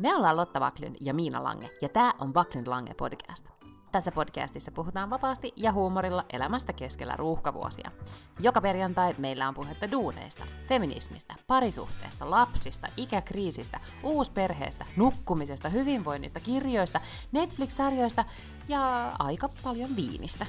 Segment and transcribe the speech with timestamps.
[0.00, 3.48] Me ollaan Lotta Vaklin ja Miina Lange, ja tämä on Vaklin Lange podcast.
[3.92, 7.90] Tässä podcastissa puhutaan vapaasti ja huumorilla elämästä keskellä ruuhkavuosia.
[8.38, 17.00] Joka perjantai meillä on puhetta duuneista, feminismistä, parisuhteesta, lapsista, ikäkriisistä, uusperheestä, nukkumisesta, hyvinvoinnista, kirjoista,
[17.32, 18.24] Netflix-sarjoista
[18.68, 20.46] ja aika paljon viinistä.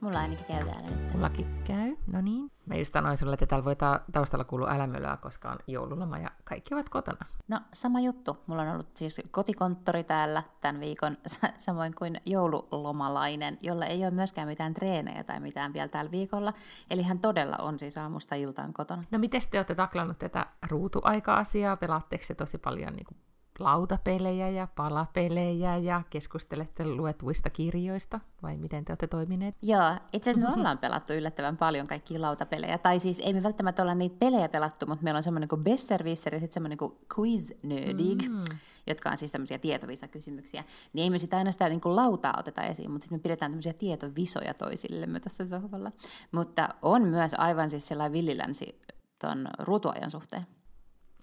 [0.00, 1.12] Mulla ainakin käy täällä nyt.
[1.14, 2.53] Mullakin käy, no niin.
[2.66, 6.30] Mä just sanoin sulle, että täällä voi ta- taustalla kuulua älämölöä, koska on joululoma ja
[6.44, 7.26] kaikki ovat kotona.
[7.48, 8.36] No sama juttu.
[8.46, 11.16] Mulla on ollut siis kotikonttori täällä tämän viikon,
[11.56, 16.52] samoin kuin joululomalainen, jolla ei ole myöskään mitään treenejä tai mitään vielä tällä viikolla.
[16.90, 19.04] Eli hän todella on siis aamusta iltaan kotona.
[19.10, 21.76] No miten te olette taklannut tätä ruutuaika-asiaa?
[21.76, 23.18] Pelaatteko se tosi paljon niin kuin
[23.58, 29.54] lautapelejä ja palapelejä ja keskustelette luetuista kirjoista, vai miten te olette toimineet?
[29.62, 33.82] Joo, itse asiassa me ollaan pelattu yllättävän paljon kaikkia lautapelejä, tai siis ei me välttämättä
[33.82, 37.50] olla niitä pelejä pelattu, mutta meillä on semmoinen kuin Besserwisser ja sitten semmoinen kuin Quiz
[37.62, 38.44] Nerdig, mm.
[38.86, 40.64] jotka on siis tämmöisiä tietovisakysymyksiä.
[40.92, 43.50] Niin ei me sitä aina sitä niin kuin lautaa oteta esiin, mutta sitten me pidetään
[43.50, 45.92] tämmöisiä tietovisoja toisillemme tässä sohvalla.
[46.32, 48.80] Mutta on myös aivan siis sellainen villilänsi
[49.20, 50.46] tuon ruutuajan suhteen.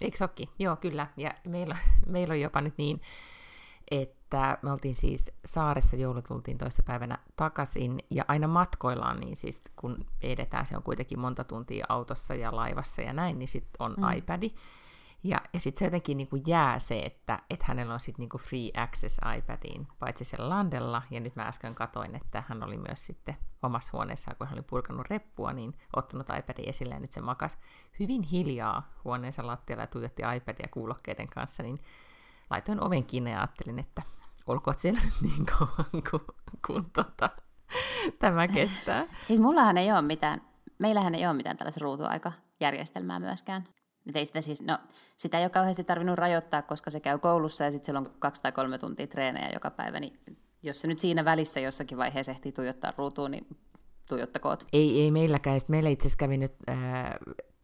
[0.02, 0.50] Eikö sokki?
[0.60, 1.08] Joo, kyllä.
[1.18, 1.78] Ja meillä,
[2.14, 3.02] meillä on jopa nyt niin,
[3.92, 9.62] että me oltiin siis saaressa, joulu tultiin toissa päivänä takaisin, ja aina matkoillaan, niin siis
[9.76, 13.96] kun edetään, se on kuitenkin monta tuntia autossa ja laivassa ja näin, niin sitten on
[13.98, 14.18] mm.
[14.18, 14.52] iPadi.
[15.24, 18.42] Ja, ja sitten se jotenkin niin kuin jää se, että et hänellä on sitten niin
[18.42, 23.06] free access iPadiin, paitsi siellä landella, ja nyt mä äsken katoin, että hän oli myös
[23.06, 27.22] sitten omassa huoneessaan, kun hän oli purkanut reppua, niin ottanut iPadin esille, ja nyt se
[27.22, 27.58] makas
[28.00, 31.80] hyvin hiljaa huoneensa lattialla ja tuijotti iPadia kuulokkeiden kanssa, niin
[32.50, 34.02] laitoin oven kiinni ja ajattelin, että
[34.48, 36.24] olkoot siellä niin kauan kuin,
[36.68, 37.30] kun tota,
[38.20, 39.06] tämä kestää.
[39.24, 40.42] siis mullahan ei ole mitään,
[40.80, 43.64] meillähän ei ole mitään tällaista ruutuaikajärjestelmää myöskään.
[44.10, 44.78] Et ei sitä, siis, no,
[45.18, 48.42] sitä ei ole kauheasti tarvinnut rajoittaa, koska se käy koulussa ja sitten siellä on kaksi
[48.42, 50.20] tai kolme tuntia treenejä joka päivä, niin
[50.64, 53.48] jos se nyt siinä välissä jossakin vaiheessa ehtii tuijottaa ruutuun, niin
[54.10, 54.68] tuijottakoot.
[54.74, 55.60] Ei, ei meilläkään.
[55.60, 56.78] Sitten meillä itse asiassa kävi nyt äh,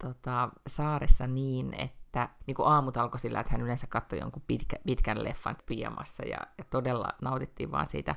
[0.03, 4.77] tota, saaressa niin, että niin kuin aamut alkoi sillä, että hän yleensä katsoi jonkun pitkä,
[4.85, 8.15] pitkän leffan pijamassa ja, ja todella nautittiin vaan siitä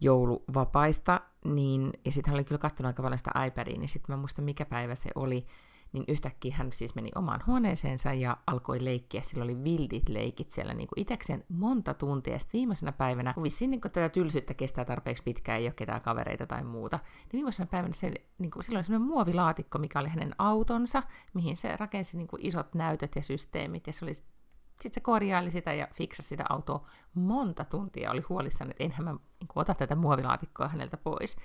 [0.00, 4.20] jouluvapaista, niin, ja sitten hän oli kyllä katsonut aika paljon sitä iPadia, niin sitten mä
[4.20, 5.46] muistan mikä päivä se oli,
[5.94, 9.22] niin yhtäkkiä hän siis meni omaan huoneeseensa ja alkoi leikkiä.
[9.22, 12.38] Sillä oli vildit leikit siellä niin kuin itekseen monta tuntia.
[12.38, 16.64] Sitten viimeisenä päivänä, vissiin niin tätä tylsyyttä kestää tarpeeksi pitkään, ei ole ketään kavereita tai
[16.64, 21.02] muuta, niin viimeisenä päivänä se, niin kuin, sillä oli sellainen muovilaatikko, mikä oli hänen autonsa,
[21.34, 23.86] mihin se rakensi niin kuin isot näytöt ja systeemit.
[23.86, 28.10] Ja se oli sitten se korjaili sitä ja fiksasi sitä autoa monta tuntia.
[28.10, 31.36] Oli huolissaan, että enhän mä niin ota tätä muovilaatikkoa häneltä pois.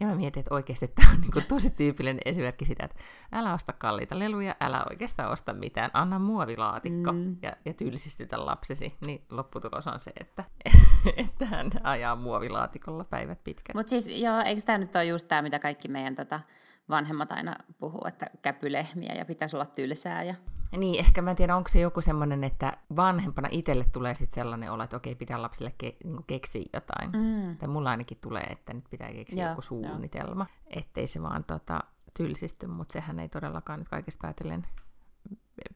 [0.00, 2.96] Ja mä mietin, että oikeasti tämä on niin kuin, tosi tyypillinen esimerkki sitä, että
[3.32, 7.36] älä osta kalliita leluja, älä oikeastaan osta mitään, anna muovilaatikko mm.
[7.42, 8.94] ja, ja tylsistytä lapsesi.
[9.06, 10.44] Niin lopputulos on se, että,
[11.16, 13.78] että hän ajaa muovilaatikolla päivät pitkään.
[13.78, 16.40] Mutta siis joo, eikö tämä nyt ole just tämä, mitä kaikki meidän tota,
[16.88, 20.34] vanhemmat aina puhuu, että käpylehmiä ja pitäisi olla tylsää ja
[20.76, 24.72] niin, ehkä mä en tiedä, onko se joku semmoinen, että vanhempana itselle tulee sitten sellainen
[24.72, 27.10] olo, että okei, pitää lapsille ke- niinku keksiä jotain.
[27.10, 27.56] Mm.
[27.56, 30.80] Tai mulla ainakin tulee, että nyt pitää keksiä Joo, joku suunnitelma, jo.
[30.80, 31.80] ettei se vaan tota,
[32.16, 34.66] tylsisty, mutta sehän ei todellakaan nyt kaikesta päätellen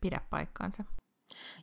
[0.00, 0.84] pidä paikkaansa.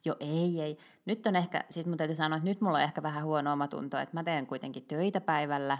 [0.05, 0.77] Joo, ei, ei.
[1.05, 3.97] Nyt on ehkä, siis mun täytyy sanoa, että nyt mulla on ehkä vähän huono omatunto,
[3.97, 5.77] että mä teen kuitenkin töitä päivällä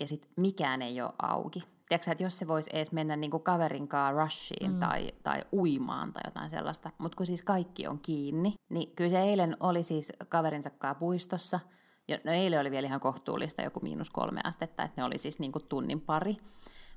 [0.00, 3.42] ja sitten mikään ei ole auki tiedätkö, että jos se voisi edes mennä niin kuin
[3.42, 4.78] kaverinkaan rushiin mm.
[4.78, 9.20] tai, tai uimaan tai jotain sellaista, mutta kun siis kaikki on kiinni, niin kyllä se
[9.20, 11.60] eilen oli siis kaverinsakkaa puistossa,
[12.24, 15.52] no eilen oli vielä ihan kohtuullista, joku miinus kolme astetta, että ne oli siis niin
[15.52, 16.36] kuin tunnin pari,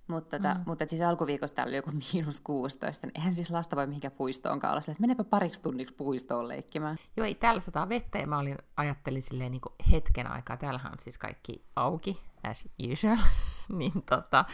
[0.08, 0.64] mutta, tota, mm.
[0.66, 4.72] mutta siis alkuviikosta täällä oli joku miinus 16, niin eihän siis lasta voi mihinkään puistoonkaan
[4.72, 6.98] olla että menepä pariksi tunniksi puistoon leikkimään.
[7.18, 9.62] Joo, ei täällä sataa vettä ja mä olin, ajattelin silleen niin
[9.92, 13.18] hetken aikaa, täällähän on siis kaikki auki, as usual,
[13.78, 14.46] niin tota,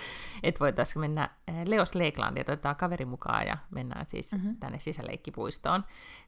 [0.43, 4.57] että voitaisiin mennä eh, Leos Lakelandia, otetaan kaveri mukaan ja mennään siis mm-hmm.
[4.57, 5.83] tänne sisäleikkipuistoon,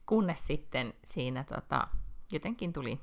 [0.05, 1.87] kunnes sitten siinä tota,
[2.31, 2.99] jotenkin tuli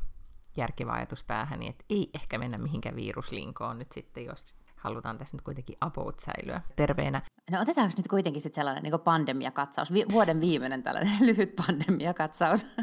[0.57, 5.43] järkevä ajatus päähän, että ei ehkä mennä mihinkään viruslinkoon nyt sitten, jos halutaan tässä nyt
[5.43, 7.23] kuitenkin about säilyä terveenä.
[7.51, 12.67] No otetaanko nyt kuitenkin sitten sellainen niin pandemiakatsaus, Vi- vuoden viimeinen tällainen lyhyt pandemiakatsaus?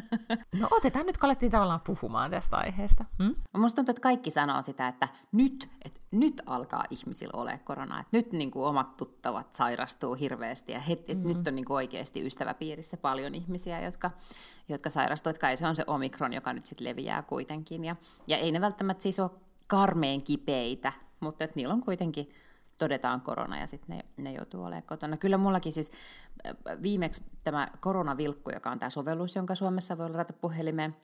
[0.59, 3.06] No otetaan nyt, kun alettiin tavallaan puhumaan tästä aiheesta.
[3.24, 3.36] Hmm?
[3.57, 8.18] Musta tuntuu, että kaikki sanoo sitä, että nyt, että nyt alkaa ihmisillä ole korona, että
[8.18, 11.27] nyt niin kuin omat tuttavat sairastuu hirveästi ja het, että hmm.
[11.27, 14.12] nyt on niin kuin oikeasti ystäväpiirissä paljon ihmisiä, jotka,
[14.69, 17.86] jotka sairastuu, että kai se on se omikron, joka nyt sitten leviää kuitenkin.
[17.86, 17.95] Ja,
[18.27, 19.31] ja ei ne välttämättä siis ole
[19.67, 22.29] karmeen kipeitä, mutta että niillä on kuitenkin
[22.77, 25.17] todetaan korona ja sitten ne, ne joutuu olemaan kotona.
[25.17, 25.91] Kyllä mullakin siis
[26.81, 30.95] viimeksi tämä koronavilkku, joka on tämä sovellus, jonka Suomessa voi ladata puhelimeen,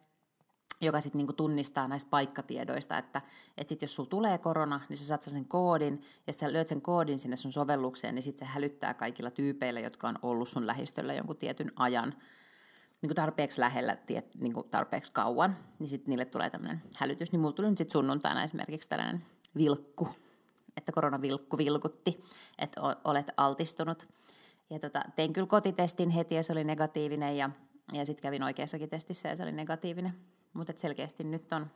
[0.82, 3.22] joka sitten niinku tunnistaa näistä paikkatiedoista, että
[3.58, 6.82] et sit jos sulla tulee korona, niin sä saat sen koodin, ja sä lyöt sen
[6.82, 11.14] koodin sinne sun sovellukseen, niin sitten se hälyttää kaikilla tyypeillä, jotka on ollut sun lähistöllä
[11.14, 12.14] jonkun tietyn ajan,
[13.02, 17.32] niin tarpeeksi lähellä, tiet, niin tarpeeksi kauan, niin sitten niille tulee tämmöinen hälytys.
[17.32, 19.26] Niin mulla tuli nyt sitten sunnuntaina esimerkiksi tällainen
[19.58, 20.10] vilkku,
[20.78, 22.24] että koronavilkku vilkutti,
[22.60, 24.08] että olet altistunut.
[24.70, 27.50] Ja tota, tein kyllä kotitestin heti ja se oli negatiivinen ja,
[27.94, 30.14] ja sitten kävin oikeassakin testissä ja se oli negatiivinen.
[30.54, 31.68] Mutta selkeästi nyt on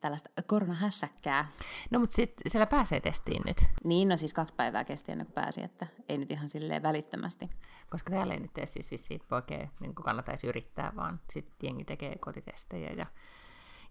[0.00, 1.48] tällaista koronahässäkkää.
[1.90, 3.64] No mutta sitten siellä pääsee testiin nyt.
[3.84, 7.50] Niin, no siis kaksi päivää kesti ennen kuin pääsi, että ei nyt ihan silleen välittömästi.
[7.90, 12.18] Koska täällä ei nyt tee siis vissiin oikein niin kannattaisi yrittää, vaan sitten jengi tekee
[12.18, 13.06] kotitestejä ja,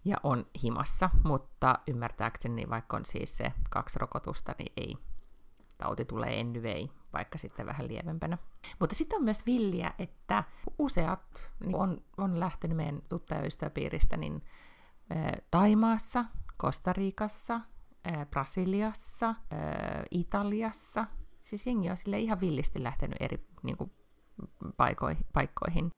[0.04, 1.10] ja on himassa.
[1.24, 4.96] Mutta ymmärtääkseni, vaikka on siis se kaksi rokotusta, niin ei
[5.80, 8.38] tauti tulee ennyvei, vaikka sitten vähän lievempänä.
[8.78, 10.44] Mutta sitten on myös villiä, että
[10.78, 14.42] useat niin on, on lähtenyt meidän tuttavaystäväpiiristä niin
[15.50, 16.24] Taimaassa,
[16.56, 17.60] Kostarikassa,
[18.30, 19.34] Brasiliassa,
[20.10, 21.06] Italiassa.
[21.42, 23.92] Siis jengi on sille ihan villisti lähtenyt eri niin kuin,
[25.32, 25.92] paikkoihin.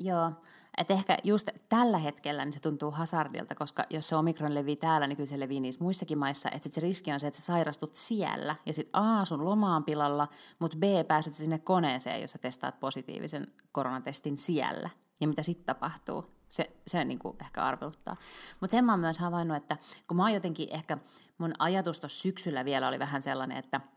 [0.00, 0.32] Joo,
[0.76, 5.06] että ehkä just tällä hetkellä niin se tuntuu hasardilta, koska jos se omikron levii täällä,
[5.06, 6.50] niin kyllä se levii niissä muissakin maissa.
[6.50, 10.28] Että se riski on se, että sä sairastut siellä ja sitten A, sun lomaan pilalla,
[10.58, 14.90] mutta B, pääset sinne koneeseen, jossa testaat positiivisen koronatestin siellä.
[15.20, 16.34] Ja mitä sitten tapahtuu?
[16.50, 18.16] Se, se niin kuin ehkä arveluttaa.
[18.60, 19.76] Mutta sen mä oon myös havainnut, että
[20.08, 20.98] kun mä oon jotenkin ehkä,
[21.38, 23.80] mun ajatus tuossa syksyllä vielä oli vähän sellainen, että–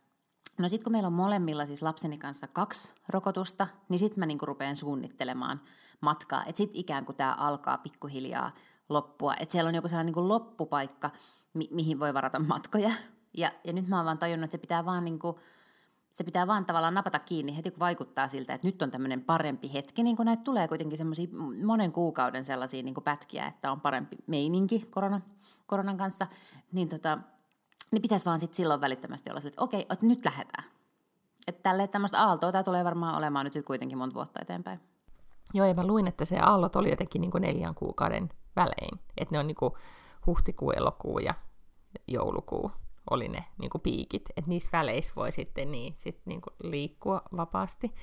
[0.58, 4.46] No sitten kun meillä on molemmilla siis lapseni kanssa kaksi rokotusta, niin sitten mä niinku
[4.46, 5.62] rupean suunnittelemaan
[6.02, 6.42] matkaa.
[6.46, 8.52] Että sitten ikään kuin tämä alkaa pikkuhiljaa
[8.90, 9.34] loppua.
[9.40, 11.10] Että siellä on joku sellainen niinku loppupaikka,
[11.54, 12.92] mi- mihin voi varata matkoja.
[13.38, 15.40] Ja, ja nyt mä oon vaan tajunnut, että se pitää vaan niinku,
[16.10, 19.74] se pitää vaan tavallaan napata kiinni heti, kun vaikuttaa siltä, että nyt on tämmöinen parempi
[19.74, 21.28] hetki, niin kun näitä tulee kuitenkin semmoisia
[21.66, 25.22] monen kuukauden sellaisia niin pätkiä, että on parempi meininki korona,
[25.68, 26.28] koronan kanssa,
[26.72, 27.18] niin tota,
[27.92, 30.64] niin pitäisi vaan sit silloin välittömästi olla että okei, että nyt lähdetään.
[31.48, 34.80] Että tälle tämmöistä aaltoa tämä tulee varmaan olemaan nyt sitten kuitenkin monta vuotta eteenpäin.
[35.54, 39.00] Joo, ja mä luin, että se aallot oli jotenkin niin kuin neljän kuukauden välein.
[39.18, 39.74] Että ne on niin kuin
[40.26, 41.34] huhtikuu, elokuu ja
[42.08, 42.72] joulukuu
[43.10, 44.24] oli ne niin kuin piikit.
[44.36, 47.96] Että niissä väleissä voi sitten niin, sit niin kuin liikkua vapaasti.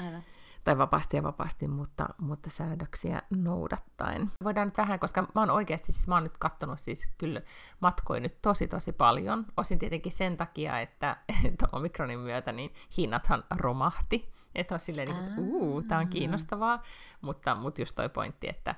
[0.00, 0.22] Aivan
[0.64, 4.30] tai vapaasti ja vapaasti, mutta, mutta säädöksiä noudattaen.
[4.44, 7.42] Voidaan nyt vähän, koska mä oon oikeasti, siis mä oon nyt kattonut siis kyllä
[7.80, 9.46] matkoin nyt tosi tosi paljon.
[9.56, 11.16] Osin tietenkin sen takia, että,
[11.48, 14.31] että omikronin myötä niin hinnathan romahti.
[14.54, 16.82] Että on silleen, niin, että uu, tää on kiinnostavaa.
[17.20, 18.74] Mutta, mutta just toi pointti, että,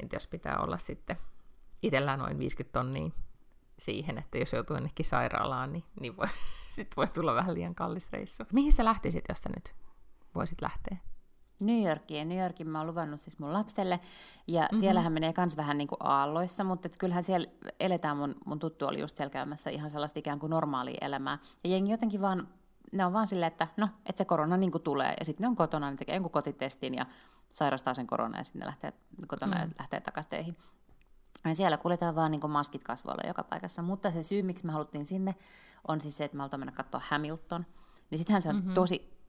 [0.00, 1.16] että jos pitää olla sitten
[1.82, 3.10] itsellään noin 50 tonnia
[3.78, 6.26] siihen, että jos joutuu jonnekin sairaalaan, niin, niin voi,
[6.76, 8.44] sit voi tulla vähän liian kallis reissu.
[8.52, 9.74] Mihin sä lähtisit, jos sä nyt
[10.34, 10.96] voisit lähteä?
[11.62, 12.28] New Yorkiin.
[12.28, 14.00] New Yorkin mä oon luvannut siis mun lapselle,
[14.46, 14.78] ja mm-hmm.
[14.78, 17.46] siellähän menee kans vähän niin kuin aalloissa, mutta et kyllähän siellä
[17.80, 21.38] eletään, mun, mun tuttu oli just siellä käymässä ihan sellaista ikään kuin normaalia elämää.
[21.64, 22.48] Ja jengi jotenkin vaan,
[22.92, 25.48] ne on vaan silleen, että no, että se korona niin kuin tulee, ja sitten ne
[25.48, 27.06] on kotona, ne tekee jonkun kotitestin ja
[27.52, 28.92] sairastaa sen korona, ja sitten ne lähtee
[29.26, 29.62] kotona mm.
[29.62, 30.56] ja lähtee takaisin töihin.
[31.44, 35.06] Ja siellä kuljetaan vaan niin maskit kasvoilla joka paikassa, mutta se syy, miksi me haluttiin
[35.06, 35.34] sinne,
[35.88, 37.66] on siis se, että me halutaan mennä katsoa Hamilton.
[38.10, 38.74] Niin sittenhän se on mm-hmm.
[38.74, 39.19] tosi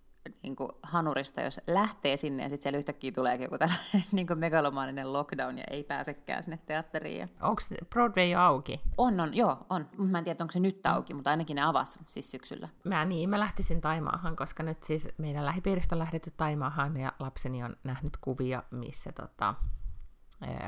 [0.43, 4.39] niin kuin hanurista, jos lähtee sinne ja sitten siellä yhtäkkiä tulee joku tällainen niin kuin
[4.39, 7.29] megalomaaninen lockdown ja ei pääsekään sinne teatteriin.
[7.41, 8.81] Onko Broadway auki?
[8.97, 9.89] On, on, joo, on.
[9.97, 12.69] Mä en tiedä, onko se nyt auki, mutta ainakin ne avasi siis syksyllä.
[12.83, 17.63] Mä niin, mä lähtisin Taimaahan, koska nyt siis meidän lähipiiristä on lähdetty Taimaahan ja lapseni
[17.63, 19.55] on nähnyt kuvia, missä tota,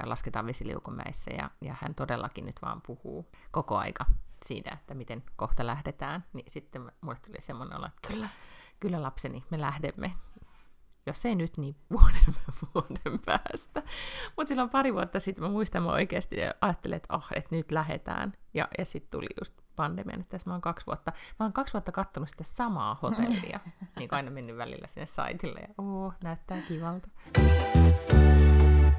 [0.04, 4.06] lasketaan vesiliukumäissä ja, ja hän todellakin nyt vaan puhuu koko aika
[4.46, 8.30] siitä, että miten kohta lähdetään, niin sitten mulle tuli semmoinen olo, että kyllä,
[8.84, 10.12] kyllä lapseni, me lähdemme.
[11.06, 12.36] Jos ei nyt, niin vuoden,
[12.76, 13.84] vuoden päästä.
[14.38, 18.34] Mutta silloin pari vuotta sitten mä muistan, mä oikeasti ajattelin, että oh, että nyt lähdetään.
[18.54, 21.12] Ja, ja sitten tuli just pandemia, nyt tässä mä oon kaksi vuotta.
[21.40, 23.60] Mä oon kaksi vuotta kattonut sitä samaa hotellia,
[24.00, 25.60] niin kuin aina mennyt välillä sinne saitille.
[25.60, 27.08] Ja oh, näyttää kivalta.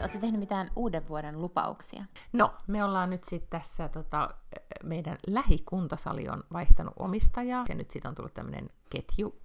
[0.00, 2.05] Oletko tehnyt mitään uuden vuoden lupauksia?
[2.33, 4.35] No, me ollaan nyt sitten tässä, tota,
[4.83, 9.44] meidän lähikuntosali on vaihtanut omistajaa, ja nyt siitä on tullut tämmöinen ketju,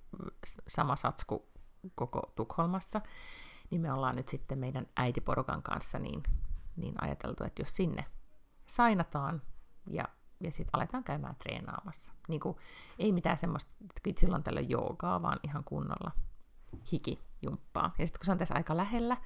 [0.67, 1.49] sama satsku
[1.95, 3.01] koko Tukholmassa,
[3.71, 6.23] niin me ollaan nyt sitten meidän äitiporukan kanssa niin,
[6.75, 8.05] niin ajateltu, että jos sinne
[8.67, 9.41] sainataan
[9.87, 10.03] ja,
[10.39, 12.13] ja sitten aletaan käymään treenaamassa.
[12.27, 12.57] Niin kuin,
[12.99, 16.11] ei mitään semmoista, että silloin tällöin joogaa, vaan ihan kunnolla
[16.91, 17.93] hikijumppaa.
[17.97, 19.17] Ja sitten kun se on tässä aika lähellä,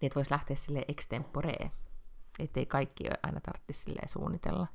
[0.00, 1.70] niin voisi lähteä sille extemporee,
[2.38, 4.66] ettei kaikki aina tarvitse suunnitella.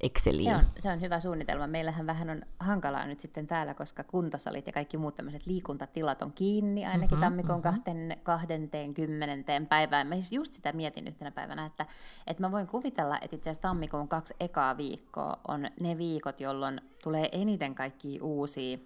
[0.00, 0.50] Exceliin.
[0.50, 1.66] Se on, se on hyvä suunnitelma.
[1.66, 6.32] Meillähän vähän on hankalaa nyt sitten täällä, koska kuntosalit ja kaikki muut tämmöiset liikuntatilat on
[6.32, 8.14] kiinni ainakin mm-hmm, tammikuun mm-hmm.
[8.22, 9.60] 20.
[9.68, 10.06] päivään.
[10.06, 11.86] Mä siis just sitä mietin yhtenä päivänä, että,
[12.26, 16.80] että mä voin kuvitella, että itse asiassa tammikuun kaksi ekaa viikkoa on ne viikot, jolloin
[17.02, 18.78] tulee eniten kaikkia uusia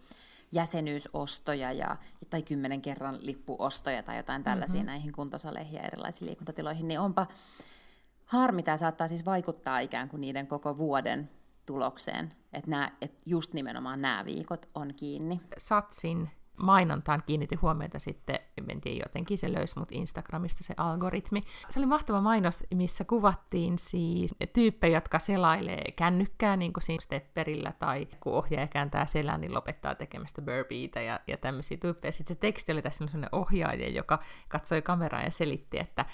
[0.52, 1.96] jäsenyysostoja ja,
[2.30, 4.86] tai kymmenen kerran lippuostoja tai jotain tällaisia mm-hmm.
[4.86, 7.26] näihin kuntosaleihin ja erilaisiin liikuntatiloihin, niin onpa
[8.26, 11.30] harmi, tämä saattaa siis vaikuttaa ikään kuin niiden koko vuoden
[11.66, 15.40] tulokseen, että, nämä, että just nimenomaan nämä viikot on kiinni.
[15.58, 18.38] Satsin mainontaan kiinnitin huomiota sitten,
[18.68, 21.42] en tiedä, jotenkin se löysi mut Instagramista se algoritmi.
[21.68, 27.72] Se oli mahtava mainos, missä kuvattiin siis tyyppejä, jotka selailee kännykkää niin kuin siinä stepperillä,
[27.78, 32.12] tai kun ohjaaja kääntää selän, niin lopettaa tekemästä burpeita ja, ja tämmöisiä tyyppejä.
[32.12, 36.04] Sitten se teksti oli tässä sellainen ohjaaja, joka katsoi kameraa ja selitti, että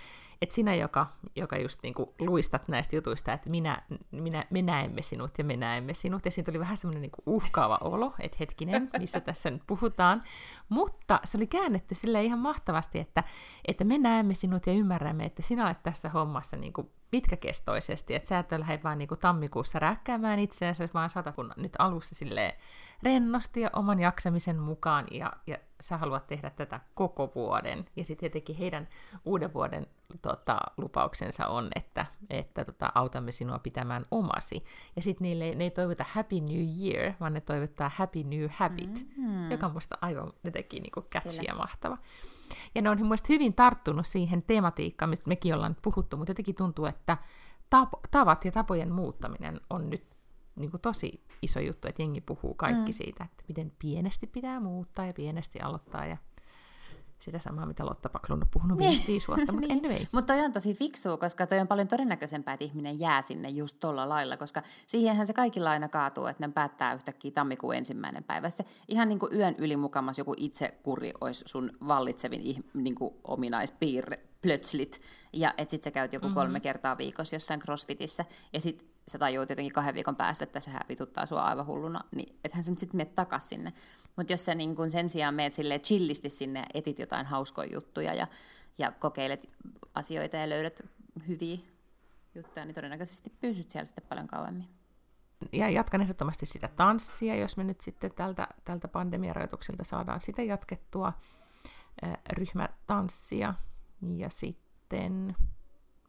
[0.43, 1.07] että sinä, joka,
[1.37, 5.57] joka just niin kuin luistat näistä jutuista, että minä, minä, me näemme sinut ja me
[5.57, 9.63] näemme sinut, ja siinä tuli vähän semmoinen niin uhkaava olo, että hetkinen, missä tässä nyt
[9.67, 10.23] puhutaan,
[10.69, 13.25] mutta se oli käännetty sille ihan mahtavasti, että,
[13.69, 18.29] että me näemme sinut ja ymmärrämme, että sinä olet tässä hommassa niin kuin pitkäkestoisesti, että
[18.29, 22.53] sä et lähde vaan niin kuin tammikuussa räkkäämään itseäsi, vaan sata kun nyt alussa silleen
[23.03, 27.85] rennosti ja oman jaksamisen mukaan, ja, ja sä haluat tehdä tätä koko vuoden.
[27.97, 28.89] Ja sitten tietenkin heidän
[29.25, 29.87] uuden vuoden
[30.23, 34.65] tota, lupauksensa on, että, että tota, autamme sinua pitämään omasi.
[34.97, 39.07] Ja sitten niille ne ei toivota Happy New Year, vaan ne toivottaa Happy New Habit,
[39.17, 39.51] mm-hmm.
[39.51, 41.99] joka on musta aivan jotenkin niin catchy ja mahtava.
[42.75, 46.87] Ja ne on mielestäni hyvin tarttunut siihen tematiikkaan, mistä mekin ollaan puhuttu, mutta jotenkin tuntuu,
[46.87, 47.17] että
[48.11, 50.10] tavat ja tapojen muuttaminen on nyt
[50.61, 52.97] niin kuin tosi iso juttu, että jengi puhuu kaikki mm.
[52.97, 56.17] siitä, että miten pienesti pitää muuttaa ja pienesti aloittaa ja
[57.21, 59.03] sitä samaa, mitä Lotta Paklun on puhunut niin.
[59.09, 59.85] viisi vuotta, mutta niin.
[59.85, 60.07] anyway.
[60.13, 63.77] Mutta toi on tosi fiksua, koska toi on paljon todennäköisempää, että ihminen jää sinne just
[63.81, 68.51] tuolla lailla, koska siihenhän se kaikilla aina kaatuu, että ne päättää yhtäkkiä tammikuun ensimmäinen päivä.
[68.51, 74.19] Se ihan niin kuin yön yli mukamas joku itsekuri olisi sun vallitsevin niin kuin ominaispiirre,
[74.43, 75.01] plötslit,
[75.33, 76.61] ja että sit sä käyt joku kolme mm-hmm.
[76.61, 81.27] kertaa viikossa jossain crossfitissä, ja sit sä tajuut jotenkin kahden viikon päästä, että se vituttaa
[81.27, 83.73] sua aivan hulluna, niin ethän sä nyt sitten mene takas sinne.
[84.17, 88.15] Mutta jos sä niin kun sen sijaan meet sille chillisti sinne, etit jotain hauskoja juttuja
[88.15, 88.27] ja,
[88.79, 89.55] ja kokeilet
[89.95, 90.81] asioita ja löydät
[91.29, 91.59] hyviä
[92.35, 94.69] juttuja, niin todennäköisesti pysyt siellä sitten paljon kauemmin.
[95.53, 101.13] Ja jatkan ehdottomasti sitä tanssia, jos me nyt sitten tältä, tältä pandemiarajoitukselta saadaan sitä jatkettua,
[102.33, 103.55] ryhmätanssia.
[104.17, 105.37] Ja sitten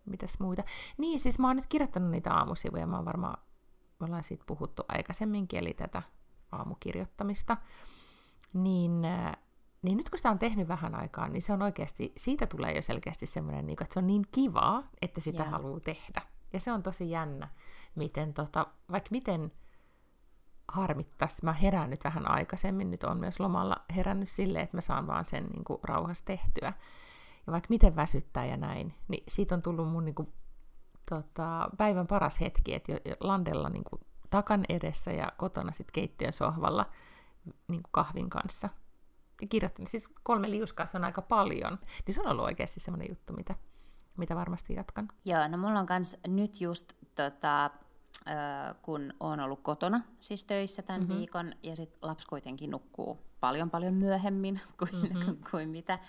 [0.05, 0.63] mitäs muita.
[0.97, 3.37] Niin, siis mä oon nyt kirjoittanut niitä aamusivuja, mä oon varmaan,
[3.99, 6.01] me ollaan siitä puhuttu aikaisemminkin, eli tätä
[6.51, 7.57] aamukirjoittamista.
[8.53, 9.31] Niin, äh,
[9.81, 12.81] niin nyt kun sitä on tehnyt vähän aikaa, niin se on oikeasti, siitä tulee jo
[12.81, 15.51] selkeästi semmoinen, niin että se on niin kivaa, että sitä yeah.
[15.51, 16.21] haluaa tehdä.
[16.53, 17.49] Ja se on tosi jännä,
[17.95, 19.51] miten tota, vaikka miten
[20.67, 25.07] harmittaisi, mä herään nyt vähän aikaisemmin, nyt on myös lomalla herännyt silleen, että mä saan
[25.07, 26.73] vaan sen niin kuin, rauhassa tehtyä
[27.47, 30.33] ja vaikka miten väsyttää ja näin, niin siitä on tullut mun niin kuin,
[31.09, 36.89] tota, päivän paras hetki, että landella niin kuin, takan edessä ja kotona sitten keittiön sohvalla
[37.45, 38.69] niin kuin kahvin kanssa.
[39.41, 41.79] Ja kirjoittanut, siis kolme liuskaa, se on aika paljon.
[42.05, 43.55] Niin se on ollut oikeasti semmoinen juttu, mitä,
[44.17, 45.07] mitä varmasti jatkan.
[45.25, 47.71] Joo, no mulla on kans nyt just tota,
[48.81, 51.15] kun on ollut kotona siis töissä tämän mm-hmm.
[51.15, 55.37] viikon, ja sitten lapsi kuitenkin nukkuu paljon paljon myöhemmin kuin, mm-hmm.
[55.51, 55.99] kuin mitä.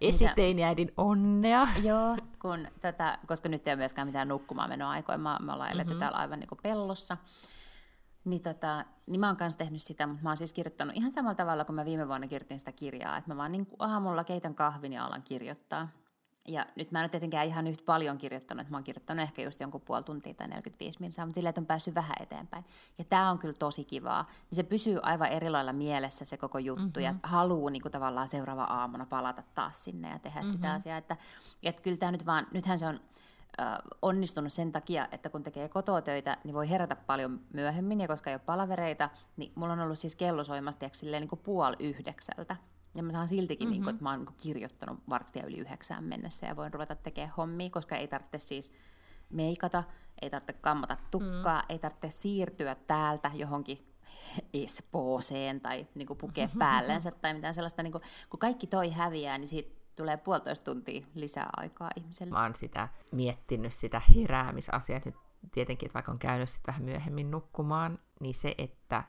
[0.00, 1.68] Esiteiniäidin onnea.
[1.82, 5.92] Joo, kun tätä, koska nyt ei ole myöskään mitään nukkumaan menoaikoja, me, me ollaan eletty
[5.92, 5.98] mm-hmm.
[5.98, 7.16] täällä aivan niin kuin pellossa.
[8.24, 11.34] Niin, tota, niin mä oon kanssa tehnyt sitä, mutta mä oon siis kirjoittanut ihan samalla
[11.34, 14.92] tavalla kuin mä viime vuonna kirjoitin sitä kirjaa, että mä vaan niin aamulla keitän kahvin
[14.92, 15.88] ja alan kirjoittaa.
[16.48, 19.42] Ja nyt mä en ole tietenkään ihan yhtä paljon kirjoittanut, että mä oon kirjoittanut ehkä
[19.42, 22.64] just jonkun puoli tuntia tai 45 minuuttia, mutta silleen, että on päässyt vähän eteenpäin.
[22.98, 24.30] Ja tämä on kyllä tosi kivaa.
[24.50, 27.02] Niin se pysyy aivan eri lailla mielessä se koko juttu mm-hmm.
[27.02, 30.52] ja haluaa niin kuin tavallaan seuraava aamuna palata taas sinne ja tehdä mm-hmm.
[30.52, 30.98] sitä asiaa.
[30.98, 31.16] Että,
[31.62, 33.00] että kyllä tämä nyt vaan, nythän se on
[34.02, 38.34] onnistunut sen takia, että kun tekee kototöitä, niin voi herätä paljon myöhemmin, ja koska ei
[38.34, 42.56] ole palavereita, niin mulla on ollut siis kello soimassa niin kuin puoli yhdeksältä.
[42.94, 43.72] Ja mä saan siltikin, mm-hmm.
[43.72, 47.34] niin kun, että mä oon niin kirjoittanut varttia yli yhdeksään mennessä ja voin ruveta tekemään
[47.36, 48.72] hommia, koska ei tarvitse siis
[49.30, 49.84] meikata,
[50.22, 51.66] ei tarvitse kammata tukkaa, mm.
[51.68, 53.78] ei tarvitse siirtyä täältä johonkin
[54.54, 57.82] Espooseen tai niin kuin pukea päällensä tai mitään sellaista.
[57.82, 62.32] Niin kuin, kun kaikki toi häviää, niin siitä tulee puolitoista tuntia lisää aikaa ihmiselle.
[62.32, 65.14] Mä oon sitä miettinyt sitä heräämisasiaa nyt
[65.52, 69.04] tietenkin, että vaikka on käynyt sit vähän myöhemmin nukkumaan, niin se, että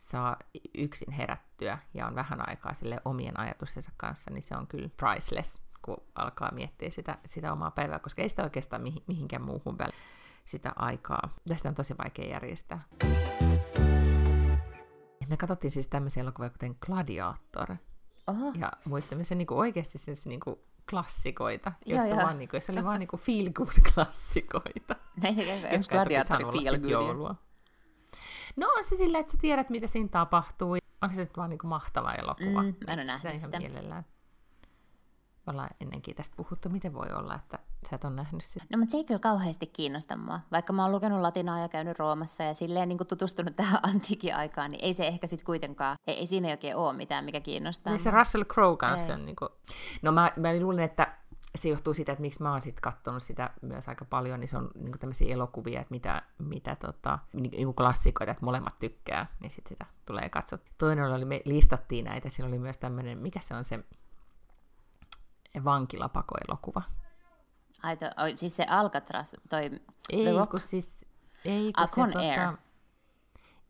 [0.00, 0.36] saa
[0.74, 5.62] yksin herättyä ja on vähän aikaa sille omien ajatustensa kanssa, niin se on kyllä priceless,
[5.82, 9.98] kun alkaa miettiä sitä, sitä omaa päivää, koska ei sitä oikeastaan mihinkään muuhun väliin
[10.44, 11.34] sitä aikaa.
[11.48, 12.84] Tästä on tosi vaikea järjestää.
[15.28, 17.76] Me katsottiin siis tämmöisiä elokuvia kuten Gladiator.
[18.26, 18.52] Oho.
[18.58, 22.22] Ja muistamme se niinku oikeasti siis niinku klassikoita, joista joo.
[22.22, 24.96] vaan niinku, se oli vaan niinku feel good klassikoita.
[25.22, 25.36] Näin
[25.90, 26.90] gladiatori saanut olla feel good?
[26.90, 27.34] joulua.
[28.56, 30.76] No on se silleen, että sä tiedät, mitä siinä tapahtuu.
[31.02, 32.62] Onko se nyt vaan niinku mahtava elokuva?
[32.62, 33.58] Mm, mä en ole sitä nähnyt ihan sitä.
[33.58, 34.04] mielellään.
[35.46, 36.68] Ollaan ennenkin tästä puhuttu.
[36.68, 37.58] Miten voi olla, että
[37.90, 38.64] sä et ole nähnyt sitä?
[38.72, 40.40] No mutta se ei kyllä kauheasti kiinnosta mua.
[40.52, 44.70] Vaikka mä oon lukenut latinaa ja käynyt Roomassa ja silleen niin tutustunut tähän antiikin aikaan,
[44.70, 47.92] niin ei se ehkä sitten kuitenkaan, ei, ei siinä oikein ole mitään, mikä kiinnostaa.
[47.92, 48.10] Niin se.
[48.10, 49.14] Russell Crowe kanssa Ei.
[49.14, 49.48] on niinku...
[50.02, 51.16] No mä, mä luulen, että
[51.54, 54.56] se johtuu siitä, että miksi mä oon sit kattonut sitä myös aika paljon, niin se
[54.56, 59.66] on niinku tämmöisiä elokuvia, että mitä, mitä tota, niinku klassikoita, että molemmat tykkää, niin sit
[59.66, 60.62] sitä tulee katsot.
[60.78, 63.84] Toinen oli, me listattiin näitä, siinä oli myös tämmöinen, mikä se on se
[65.64, 66.82] vankilapakoelokuva.
[67.82, 69.70] Ai, to, oi, siis se Alcatraz, toi
[70.10, 70.50] Ei, The Rock.
[70.50, 70.98] kun siis...
[71.44, 72.56] Ei, kun Ah, se, tota, Air.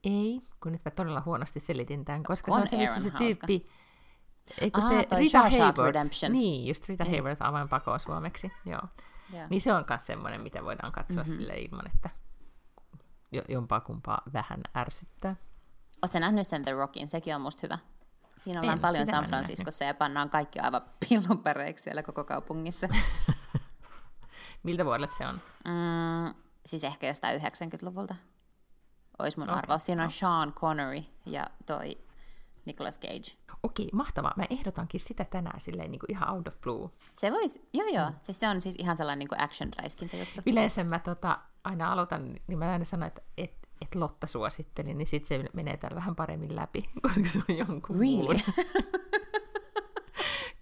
[0.05, 3.11] Ei, kun nyt mä todella huonosti selitin tämän, koska Con se on se, missä se
[3.11, 3.47] hauska.
[4.61, 5.87] Eikö Ah, se toi Rita Hayward?
[5.87, 6.33] Redemption.
[6.33, 7.11] Niin, just Rita Niin.
[7.13, 8.81] Hayward avainpakoon suomeksi, joo.
[9.33, 9.47] Joo.
[9.51, 11.35] Niin se on myös semmoinen, mitä voidaan katsoa mm-hmm.
[11.35, 12.11] sille ilman, että
[13.33, 15.37] jo, jompaa kumpaa vähän ärsyttää.
[16.03, 17.09] Oletko nähnyt sen The Rockin?
[17.09, 17.79] Sekin on musta hyvä.
[18.39, 22.89] Siinä ollaan En, paljon San Franciscossa ja pannaan kaikki aivan pillunpäreiksi siellä koko kaupungissa.
[24.63, 25.41] Miltä vuodelta se on?
[25.65, 26.35] Mm,
[26.67, 28.15] siis ehkä jostain 90-luvulta.
[29.19, 29.87] Ois mun Okei, arvaus.
[29.87, 31.99] Siinä on Sean Connery ja toi
[32.71, 33.37] Nicolas Cage.
[33.63, 34.35] Okei, mahtavaa.
[34.37, 36.91] Mä ehdotankin sitä tänään silleen niin kuin ihan out of blue.
[37.13, 40.41] Se vois, joo joo, siis se on siis ihan sellainen niin action-räiskintä juttu.
[40.47, 45.07] Yleensä mä tota, aina aloitan, niin mä aina sanon, että et, et Lotta suositteli, niin
[45.07, 48.23] sit se menee täällä vähän paremmin läpi, koska se on jonkun Really?
[48.23, 48.37] muun.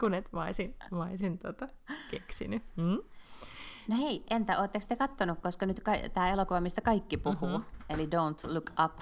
[0.00, 1.68] kun et mä olisin, mä olisin tota,
[2.10, 2.62] keksinyt.
[2.76, 2.98] Mm?
[3.88, 7.58] No hei, entä ootteko te kattonut, koska nyt ka- tämä elokuva, mistä kaikki puhuu, Mhm.
[7.58, 7.84] mm-hmm.
[7.88, 8.98] eli Don't Look Up.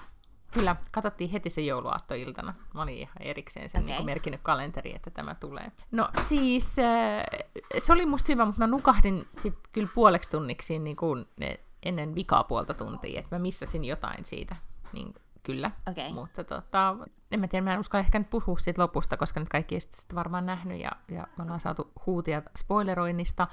[0.53, 2.55] Kyllä, katsottiin heti se jouluaattoiltana.
[2.75, 3.95] Mä olin ihan erikseen sen okay.
[3.95, 5.73] niin merkinnyt kalenteriin, että tämä tulee.
[5.90, 7.47] No siis, äh,
[7.79, 12.14] se oli musta hyvä, mutta mä nukahdin sit kyllä puoleksi tunniksi niin kuin ne, ennen
[12.14, 14.57] vikaa puolta tuntia, että mä missasin jotain siitä.
[14.92, 15.70] Niin kyllä.
[15.90, 16.12] Okei.
[16.12, 16.97] Mutta tota,
[17.31, 19.81] en mä tiedä, mä en uskalla ehkä nyt puhua siitä lopusta, koska nyt kaikki ei
[19.81, 23.47] sitä sitten varmaan nähnyt ja, ja me ollaan saatu huutia spoileroinnista.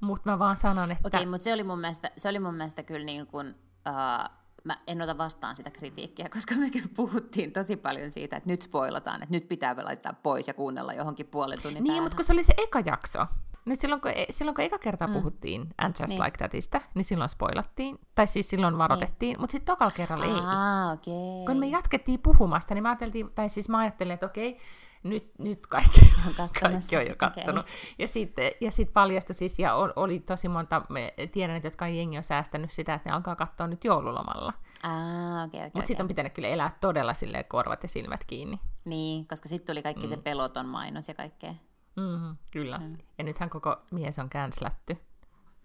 [0.00, 1.08] Mutta mä vaan sanon, että...
[1.08, 3.54] Okei, mutta se oli mun mielestä, se oli mun mielestä kyllä niin kuin,
[3.88, 8.50] uh, mä en ota vastaan sitä kritiikkiä, koska me kyllä puhuttiin tosi paljon siitä, että
[8.50, 12.02] nyt spoilataan, että nyt pitää laittaa pois ja kuunnella johonkin puolen tunnin Niin, päähän.
[12.02, 13.26] mutta kun se oli se eka jakso.
[13.64, 15.14] Nyt silloin, kun, e- silloin kun eka kertaa mm.
[15.14, 16.08] puhuttiin And Just Niin.
[16.08, 16.22] niin.
[16.24, 17.98] Like Thatista, niin silloin spoilattiin.
[18.14, 19.40] Tai siis silloin varoitettiin, niin.
[19.40, 20.30] mutta sitten tokalla kerralla ei.
[20.32, 21.46] Ah, okei.
[21.46, 24.58] Kun me jatkettiin puhumasta, niin mä ajattelin, tai siis mä ajattelin, että okei,
[25.02, 27.66] nyt, nyt kaikki, On kattonut kaikki on jo kattonut.
[27.98, 31.88] Ja sitten ja sit paljastui siis, ja ol- oli tosi monta, me tiedän, että jotka
[31.88, 34.52] jengi on säästänyt sitä, että ne alkaa katsoa nyt joululomalla.
[34.82, 35.70] Ah, okei, okei.
[35.74, 36.04] Mutta sitten okei.
[36.04, 38.60] on pitänyt kyllä elää todella silleen korvat ja silmät kiinni.
[38.84, 40.08] Niin, koska sitten tuli kaikki mm.
[40.08, 41.54] se peloton mainos ja kaikkea.
[41.96, 42.78] Mm-hmm, kyllä.
[42.78, 42.98] Mm.
[43.18, 44.96] Ja nythän koko mies on känslätty.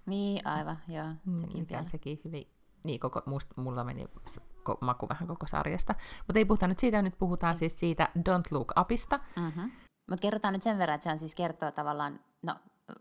[0.05, 1.05] Niin, aivan, joo,
[1.37, 1.79] sekin mikä vielä.
[1.79, 2.47] on sekin hyvin,
[2.83, 4.05] niin koko, must, mulla meni
[4.67, 5.95] se ko- maku vähän koko sarjasta.
[6.27, 9.19] Mutta ei puhuta nyt siitä, nyt puhutaan siis siitä Don't Look Upista.
[9.35, 9.71] Mm-hmm.
[10.09, 12.55] Mutta kerrotaan nyt sen verran, että se on siis kertoo tavallaan, no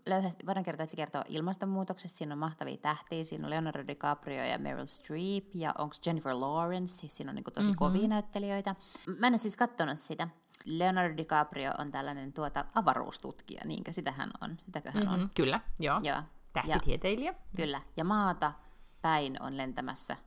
[0.05, 4.43] löyhästi voidaan kertoa, että se kertoo ilmastonmuutoksesta, siinä on mahtavia tähtiä, siinä on Leonardo DiCaprio
[4.43, 7.77] ja Meryl Streep ja onko Jennifer Lawrence, siis siinä on niinku tosi mm-hmm.
[7.77, 8.75] kovia näyttelijöitä.
[9.19, 10.27] Mä en ole siis katsonut sitä.
[10.65, 15.19] Leonardo DiCaprio on tällainen tuota avaruustutkija, niinkö sitä hän on, sitäkö hän on.
[15.19, 15.99] Mm, kyllä, joo.
[16.03, 16.15] Joo.
[16.15, 17.33] Ja, Tähtitieteilijä.
[17.55, 17.81] kyllä.
[17.97, 18.53] Ja maata
[19.01, 20.17] päin on lentämässä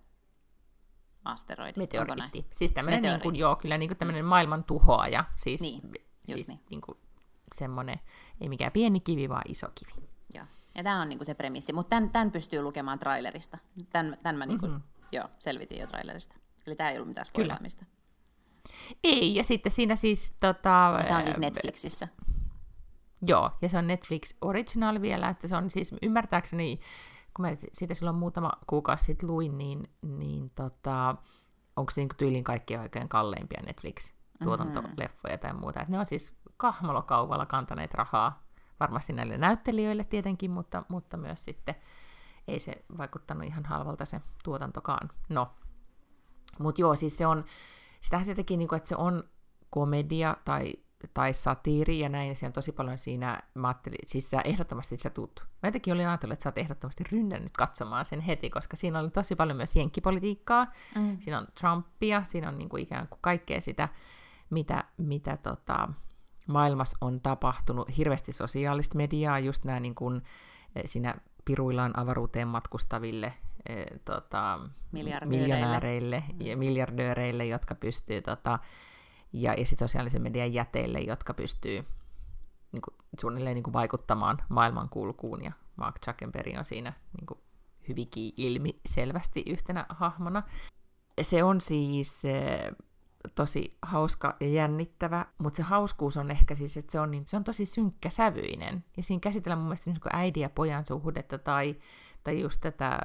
[1.24, 1.80] asteroidi.
[1.80, 2.46] Meteoriitti.
[2.52, 5.24] Siis tämmöinen, niin kuin, joo, kyllä niin kuin tämmöinen maailman tuhoaja.
[5.34, 6.60] Siis, Niin, just siis niin.
[6.70, 6.98] niin kuin
[7.54, 8.00] semmoinen,
[8.40, 10.08] ei mikään pieni kivi, vaan iso kivi.
[10.34, 10.44] Joo.
[10.74, 13.58] Ja tämä on niinku se premissi, mutta tämän, tämän pystyy lukemaan trailerista.
[13.92, 14.74] Tämän, tämän mä niinku, Mhm.
[14.74, 14.88] mm-hmm.
[15.12, 16.34] joo, selvitin jo trailerista.
[16.66, 17.84] Eli tämä ei ollut mitään spoilaamista.
[19.04, 20.32] Ei, ja sitten siinä siis...
[20.40, 22.08] Tota, tämä on siis Netflixissä.
[23.26, 26.80] Joo, ja se on Netflix Original vielä, että se on siis ymmärtääkseni,
[27.36, 31.16] kun mä siitä silloin muutama kuukausi sitten luin, niin, niin tota,
[31.76, 35.80] onko se niinku tyylin kaikkien oikein kalleimpia Netflix-tuotantoleffoja tai muuta.
[35.80, 38.42] Et ne on siis kahmalokaupalla kantaneet rahaa,
[38.80, 41.74] varmasti näille näyttelijöille tietenkin, mutta, mutta myös sitten
[42.48, 45.10] ei se vaikuttanut ihan halvalta se tuotantokaan.
[45.28, 45.50] No,
[46.58, 47.44] mutta joo, siis se on,
[48.00, 49.24] sitähän se teki, niinku, että se on
[49.70, 50.72] komedia tai,
[51.14, 54.98] tai satiiri ja näin, ja siellä on tosi paljon siinä, mä ajattelin, siis sä ehdottomasti
[54.98, 55.46] sä tuut.
[55.62, 59.10] Mä jotenkin olin ajatellut, että sä oot ehdottomasti rynnännyt katsomaan sen heti, koska siinä oli
[59.10, 61.16] tosi paljon myös jenkkipolitiikkaa, Mm.
[61.20, 63.88] siinä on Trumpia, siinä on niinku ikään kuin kaikkea sitä,
[64.50, 65.88] mitä, mitä tota,
[66.46, 70.22] maailmassa on tapahtunut, hirveästi sosiaalista mediaa, just nämä niin kuin,
[70.76, 73.32] eh, siinä piruillaan avaruuteen matkustaville
[73.68, 74.60] e, tota,
[74.92, 75.38] Miljardööreille.
[75.46, 78.58] miljonääreille ja miljardööreille, jotka pystyy, tota,
[79.32, 81.84] ja, ja sitten sosiaalisen median jäteille, jotka pystyy
[82.72, 87.40] niin kuin, suunnilleen niin kuin vaikuttamaan maailmankulkuun, ja Mark Zuckerberg on siinä niin kuin,
[87.88, 90.42] hyvinkin ilmi selvästi yhtenä hahmona.
[91.22, 92.72] Se on siis e,
[93.34, 97.36] tosi hauska ja jännittävä, mutta se hauskuus on ehkä siis, että se on, niin, se
[97.36, 98.84] on tosi synkkäsävyinen.
[98.96, 101.76] Ja siinä käsitellään mun mielestä niin äidin ja pojan suhdetta tai,
[102.24, 102.98] tai just tätä,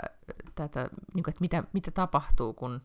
[0.55, 2.81] tätä niin kuin, että mitä, mitä tapahtuu, kun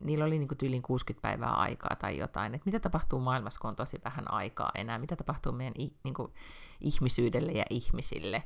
[0.00, 3.70] niillä oli niin kuin tyyliin 60 päivää aikaa tai jotain, että mitä tapahtuu maailmassa, kun
[3.70, 6.32] on tosi vähän aikaa enää, mitä tapahtuu meidän niin kuin,
[6.80, 8.42] ihmisyydelle ja ihmisille,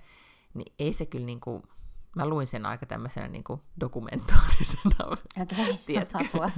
[0.54, 1.62] niin ei se kyllä niin kuin,
[2.16, 5.64] Mä luin sen aika tämmöisenä niin kuin dokumentaarisena okay.
[6.26, 6.50] Apua.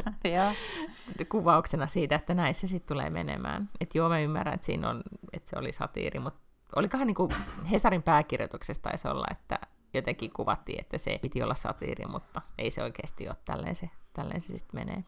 [1.29, 3.71] Kuvauksena siitä, että näin se sitten tulee menemään.
[3.81, 5.03] Että joo, mä ymmärrän, että siinä on,
[5.33, 6.41] että se oli satiiri, mutta
[6.77, 7.31] olikohan niin kuin
[7.71, 9.59] Hesarin pääkirjoituksessa taisi olla, että
[9.95, 14.43] jotenkin kuvattiin, että se piti olla satiiri, mutta ei se oikeasti ole tälleen se, tälleen
[14.43, 15.05] se sitten menee.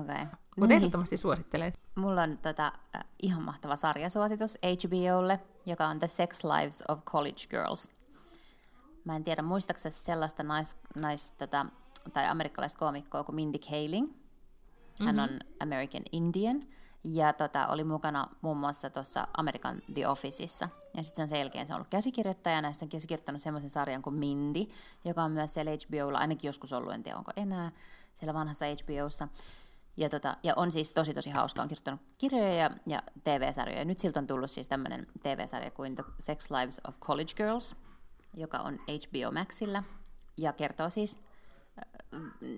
[0.00, 0.14] Okei.
[0.14, 0.26] Okay.
[0.56, 1.72] Mutta niin, ehdottomasti suosittelen.
[1.94, 2.72] Mulla on tota,
[3.22, 7.88] ihan mahtava sarjasuositus HBOlle, joka on The Sex Lives of College Girls–
[9.04, 11.66] Mä en tiedä, muistaaksesi sellaista nais, nais, tätä,
[12.12, 14.12] tai amerikkalaista koomikkoa kuin Mindy Kaling.
[15.00, 15.34] Hän mm-hmm.
[15.34, 16.62] on American Indian
[17.04, 20.68] ja tota, oli mukana muun muassa tuossa American The Officeissa.
[20.96, 24.14] Ja sitten sen jälkeen se on ollut käsikirjoittajana, ja se on käsikirjoittanut semmoisen sarjan kuin
[24.14, 24.64] Mindy,
[25.04, 27.72] joka on myös siellä HBOlla, ainakin joskus ollut, en tiedä onko enää,
[28.14, 29.28] siellä vanhassa HBOssa.
[29.96, 33.78] Ja, tota, ja on siis tosi tosi hauska, on kirjoittanut kirjoja ja, ja TV-sarjoja.
[33.78, 37.76] Ja nyt siltä on tullut siis tämmöinen TV-sarja kuin The Sex Lives of College Girls,
[38.36, 39.82] joka on HBO Maxilla,
[40.36, 41.22] ja kertoo siis,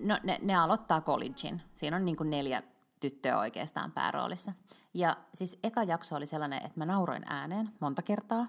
[0.03, 2.63] no ne, ne aloittaa collegein, siinä on niin kuin neljä
[2.99, 4.53] tyttöä oikeastaan pääroolissa.
[4.93, 8.47] Ja siis eka jakso oli sellainen, että mä nauroin ääneen monta kertaa,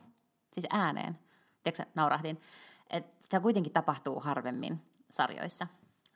[0.52, 1.18] siis ääneen,
[1.62, 2.38] tiedätkö naurahdin,
[2.90, 5.66] että sitä kuitenkin tapahtuu harvemmin sarjoissa.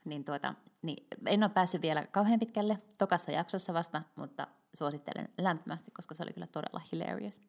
[0.05, 5.91] Niin tuota, niin en ole päässyt vielä kauhean pitkälle tokassa jaksossa vasta, mutta suosittelen lämpimästi,
[5.91, 7.41] koska se oli kyllä todella hilarious.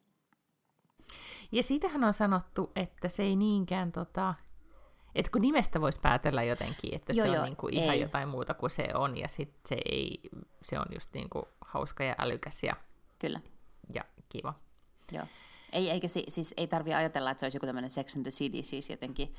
[1.53, 4.35] Ja siitähän on sanottu, että se ei niinkään tota,
[5.15, 8.01] että kun nimestä voisi päätellä jotenkin, että joo, se on joo, niinku ihan ei.
[8.01, 10.21] jotain muuta kuin se on, ja sitten se, ei,
[10.63, 12.77] se on just niinku hauska ja älykäs ja,
[13.19, 13.41] Kyllä.
[13.95, 14.55] ja kiva.
[15.13, 15.27] Joo.
[15.73, 18.31] Ei, eikä si, siis ei tarvi ajatella, että se olisi joku tämmöinen Sex and the
[18.31, 19.33] City, siis jotenkin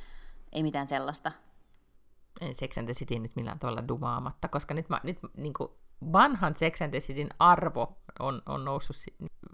[0.51, 1.31] ei mitään sellaista.
[2.41, 5.69] En Sex and the City nyt millään tavalla dumaamatta, koska nyt, mä, nyt niin kuin
[6.13, 8.95] vanhan Sex and the Cityn arvo on, on noussut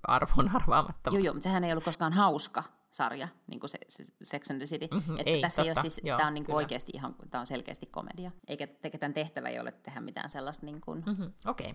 [0.07, 1.09] arvoon arvaamatta.
[1.09, 4.59] Joo, joo, mutta sehän ei ollut koskaan hauska sarja, niin kuin se, se Sex and
[4.59, 4.87] the City.
[4.91, 7.15] Mm-hmm, että ei, tässä totta, ei ole siis, joo, tämä on niin kuin oikeasti ihan,
[7.31, 8.31] tämä on selkeästi komedia.
[8.47, 8.67] Eikä
[8.99, 11.73] tämän tehtävä ei ole tehdä mitään sellaista niin kuin, mm-hmm, okay.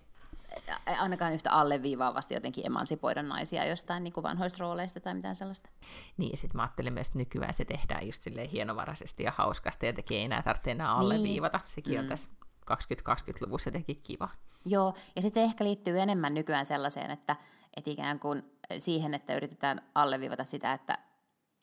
[0.98, 5.70] Ainakaan yhtä alleviivaavasti jotenkin emansipoida naisia jostain niin kuin vanhoista rooleista tai mitään sellaista.
[6.16, 9.86] Niin, ja sitten mä ajattelen myös, että nykyään se tehdään just silleen hienovaraisesti ja hauskasti,
[9.86, 11.00] ja tekee ei enää tarvitse enää niin.
[11.00, 11.58] alleviivata.
[11.58, 11.68] Niin.
[11.68, 12.00] Sekin mm.
[12.00, 12.30] on tässä
[12.70, 14.28] 2020-luvussa jotenkin kiva.
[14.64, 17.36] Joo, ja sitten se ehkä liittyy enemmän nykyään sellaiseen, että,
[17.76, 18.42] että ikään kuin
[18.78, 20.98] siihen, että yritetään alleviivata sitä, että,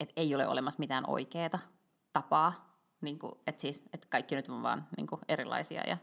[0.00, 1.58] että ei ole olemassa mitään oikeaa
[2.12, 5.96] tapaa, niin kuin, että, siis, että kaikki nyt on vaan niin kuin erilaisia ja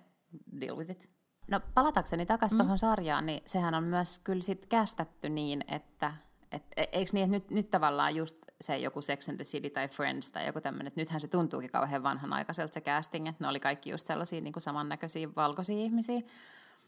[0.61, 1.20] deal with it.
[1.47, 2.59] No palatakseni takaisin mm.
[2.59, 6.13] tuohon sarjaan, niin sehän on myös kyllä sit kästetty niin, että
[6.51, 9.69] et, e, eikö niin, että nyt, nyt tavallaan just se joku Sex and the City
[9.69, 13.49] tai Friends tai joku tämmöinen, että nythän se tuntuukin kauhean vanhanaikaiselta se casting, että ne
[13.49, 16.21] oli kaikki just sellaisia niin kuin samannäköisiä valkoisia ihmisiä.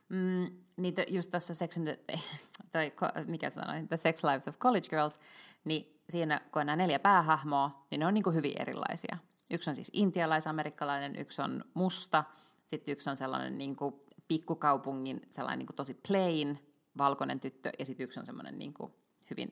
[0.10, 2.20] Mm, niin just tuossa Sex and the,
[2.72, 2.94] tai
[3.28, 5.20] mikä sanoi, The Sex Lives of College Girls,
[5.66, 9.18] niin siinä kun on nämä neljä päähahmoa, niin ne on niin kuin hyvin erilaisia.
[9.52, 12.24] Yksi on siis intialaisamerikkalainen, yksi on musta,
[12.66, 13.96] sitten yksi on sellainen niin kuin
[14.28, 18.94] pikkukaupungin sellainen niin kuin tosi plain valkoinen tyttö, ja sitten yksi on semmoinen niin kuin
[19.30, 19.52] hyvin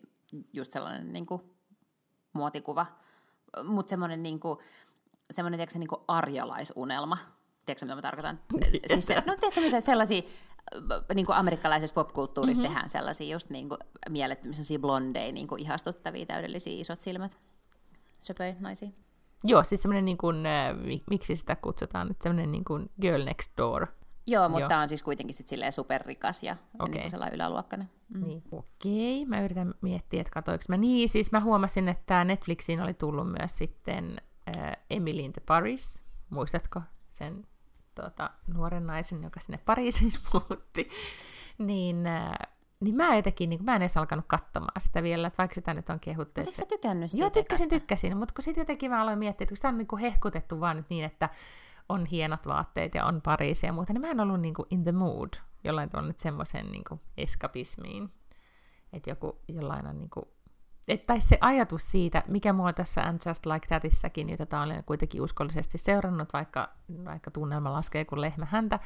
[0.53, 1.41] just sellainen niin kuin
[2.33, 2.85] muotikuva,
[3.63, 4.59] mutta semmoinen, niin kuin,
[5.31, 7.17] semmoinen tiedätkö, niin kuin arjalaisunelma.
[7.65, 8.39] Tiedätkö, mitä mä tarkoitan?
[8.87, 10.21] siis se, no tiedätkö, mitä sellaisia
[11.15, 12.73] niin kuin amerikkalaisessa popkulttuurissa mm-hmm.
[12.73, 13.79] tehdään sellaisia just niin kuin
[14.09, 17.37] mielettömiä blondeja, niin kuin ihastuttavia, täydellisiä isot silmät,
[18.21, 18.89] söpöjä naisia.
[19.43, 20.75] Joo, siis semmoinen, niin kuin, äh,
[21.09, 23.87] miksi sitä kutsutaan, että semmoinen niin kuin girl next door
[24.27, 24.81] Joo, mutta Joo.
[24.81, 26.95] on siis kuitenkin sit silleen superrikas ja, okay.
[26.95, 27.89] niin sellainen yläluokkainen.
[28.09, 28.23] Mm.
[28.23, 28.43] Niin.
[28.51, 29.29] Okei, okay.
[29.29, 30.77] mä yritän miettiä, että katoinko mä.
[30.77, 34.17] Niin, siis mä huomasin, että Netflixiin oli tullut myös sitten
[34.57, 36.03] äh, Emily in the Paris.
[36.29, 37.47] Muistatko sen
[37.95, 40.89] tuota, nuoren naisen, joka sinne Pariisiin muutti?
[41.57, 42.31] niin, äh,
[42.79, 45.89] niin mä jotenkin, niin mä en edes alkanut katsomaan sitä vielä, että vaikka sitä nyt
[45.89, 46.41] on kehuttu.
[46.41, 47.23] Mutta sä tykännyt siitä?
[47.23, 49.87] Joo, tykkäsin, tykkäsin, mutta kun sitten jotenkin mä aloin miettiä, että kun sitä on niin
[49.87, 51.29] kuin hehkutettu vaan nyt niin, että
[51.91, 54.83] on hienot vaatteet ja on Pariisi ja muuta, niin mä en ollut niin kuin in
[54.83, 55.29] the mood
[55.63, 56.83] jollain tavalla nyt semmoisen niin
[57.17, 58.09] eskapismiin.
[58.93, 60.25] Että joku jollain on niin kuin,
[60.87, 65.21] et, tai se ajatus siitä, mikä mua tässä And Just Like Thatissäkin, jota olen kuitenkin
[65.21, 66.69] uskollisesti seurannut, vaikka,
[67.05, 68.79] vaikka tunnelma laskee kuin lehmä häntä,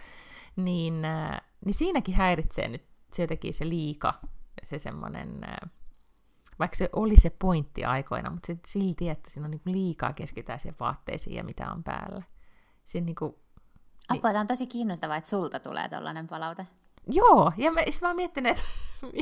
[0.55, 4.13] niin, äh, niin siinäkin häiritsee nyt se jotenkin se liika,
[4.63, 5.71] se semmoinen, äh,
[6.59, 10.13] vaikka se oli se pointti aikoina, mutta se silti, että siinä on niin liikaa
[10.57, 12.23] siihen vaatteisiin ja mitä on päällä.
[12.85, 14.19] Siinä niin kuin, niin...
[14.19, 16.67] Apua, tämä on tosi kiinnostavaa, että sulta tulee tällainen palaute.
[17.07, 18.63] Joo, ja mä, mä oon miettinyt, että,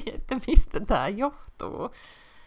[0.16, 1.90] että mistä tämä johtuu.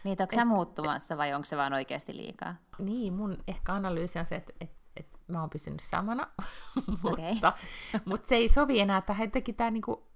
[0.03, 2.55] Niin, onko sä muuttumassa vai onko se vaan oikeasti liikaa?
[2.79, 6.27] Niin, mun ehkä analyysi on se, että, että, että mä oon pysynyt samana,
[7.03, 7.53] mutta,
[8.05, 10.07] mutta se ei sovi enää tähän teki tämä niinku,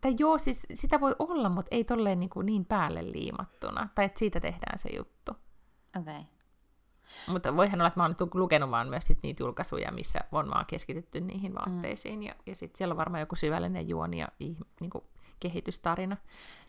[0.00, 4.18] tai joo, siis sitä voi olla, mutta ei tolleen niinku niin päälle liimattuna, tai että
[4.18, 5.32] siitä tehdään se juttu.
[5.96, 6.20] Okei.
[6.20, 6.33] Okay.
[7.28, 10.50] Mutta voihan olla, että mä oon nyt lukenut vaan myös sit niitä julkaisuja, missä on
[10.50, 12.22] vaan keskitytty niihin vaatteisiin, mm.
[12.22, 14.28] ja, ja sitten siellä on varmaan joku syvällinen juoni ja
[14.80, 15.04] niin kuin,
[15.40, 16.16] kehitystarina,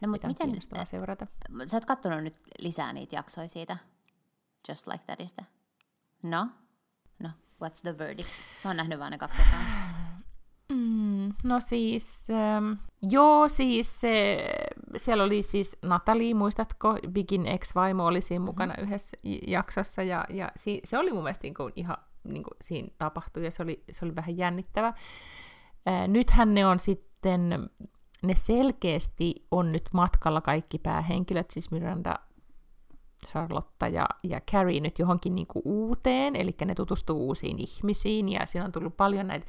[0.01, 1.27] no, mutta mitä miten, on seurata.
[1.67, 3.77] Sä oot katsonut nyt lisää niitä jaksoja siitä
[4.69, 5.43] Just Like Thatista.
[6.23, 6.47] No?
[7.19, 7.29] No,
[7.63, 8.29] what's the verdict?
[8.63, 9.94] Mä oon nähnyt vaan ne kaksi ekaa.
[11.45, 14.45] No siis, ähm, joo siis se,
[14.97, 18.45] siellä oli siis Natalie, muistatko, Bigin ex-vaimo oli siinä mm-hmm.
[18.45, 18.87] mukana mm-hmm.
[18.87, 22.87] yhdessä jaksossa ja, ja si, se oli mun mielestä niin kuin ihan niin kuin siinä
[22.97, 24.87] tapahtui ja se oli, se oli vähän jännittävä.
[24.87, 27.69] Äh, nythän ne on sitten
[28.23, 32.15] ne selkeästi on nyt matkalla kaikki päähenkilöt, siis Miranda,
[33.27, 38.45] Charlotta ja, ja Carrie nyt johonkin niin kuin uuteen, eli ne tutustuu uusiin ihmisiin, ja
[38.45, 39.45] siinä on tullut paljon näitä,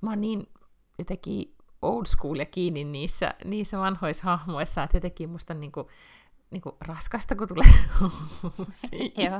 [0.00, 0.46] mä oon niin
[0.98, 5.86] jotenkin old school ja kiinni niissä, niissä vanhoissa hahmoissa, että jotenkin musta niin kuin,
[6.50, 7.74] niin kuin raskasta, kun tulee
[8.58, 9.30] uusia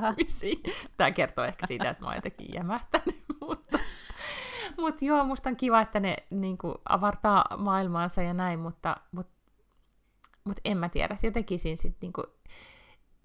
[0.97, 3.79] Tämä kertoo ehkä siitä, että mä oon jotenkin jämähtänyt, mutta
[4.77, 9.33] mutta joo, musta on kiva, että ne niin kuin, avartaa maailmaansa ja näin, mutta, mutta,
[10.43, 11.17] mutta en mä tiedä.
[11.23, 12.25] Jotenkin siinä sit, niin kuin,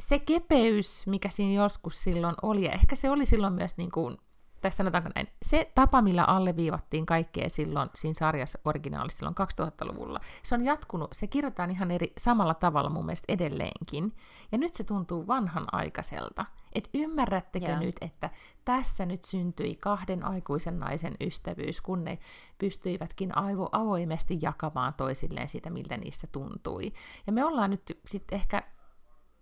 [0.01, 4.19] se kepeys, mikä siinä joskus silloin oli, ja ehkä se oli silloin myös niin kuin,
[4.61, 9.37] tai sanotaanko näin, se tapa, millä alleviivattiin kaikkea silloin siinä sarjassa originaalissa silloin
[9.70, 14.16] 2000-luvulla, se on jatkunut, se kirjoitetaan ihan eri, samalla tavalla mun mielestä edelleenkin.
[14.53, 16.44] Ja nyt se tuntuu vanhanaikaiselta.
[16.73, 17.81] Et ymmärrättekö yeah.
[17.81, 18.31] nyt, että
[18.64, 22.18] tässä nyt syntyi kahden aikuisen naisen ystävyys, kun ne
[22.59, 26.92] pystyivätkin aivo avoimesti jakamaan toisilleen sitä, miltä niistä tuntui.
[27.27, 28.62] Ja me ollaan nyt sitten ehkä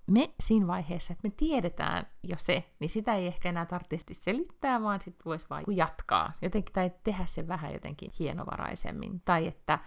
[0.09, 4.83] me siinä vaiheessa, että me tiedetään jo se, niin sitä ei ehkä enää tarvitsisi selittää,
[4.83, 9.23] vaan sitten voisi vain jatkaa jotenkin, tai tehdä se vähän jotenkin hienovaraisemmin.
[9.25, 9.79] Tai että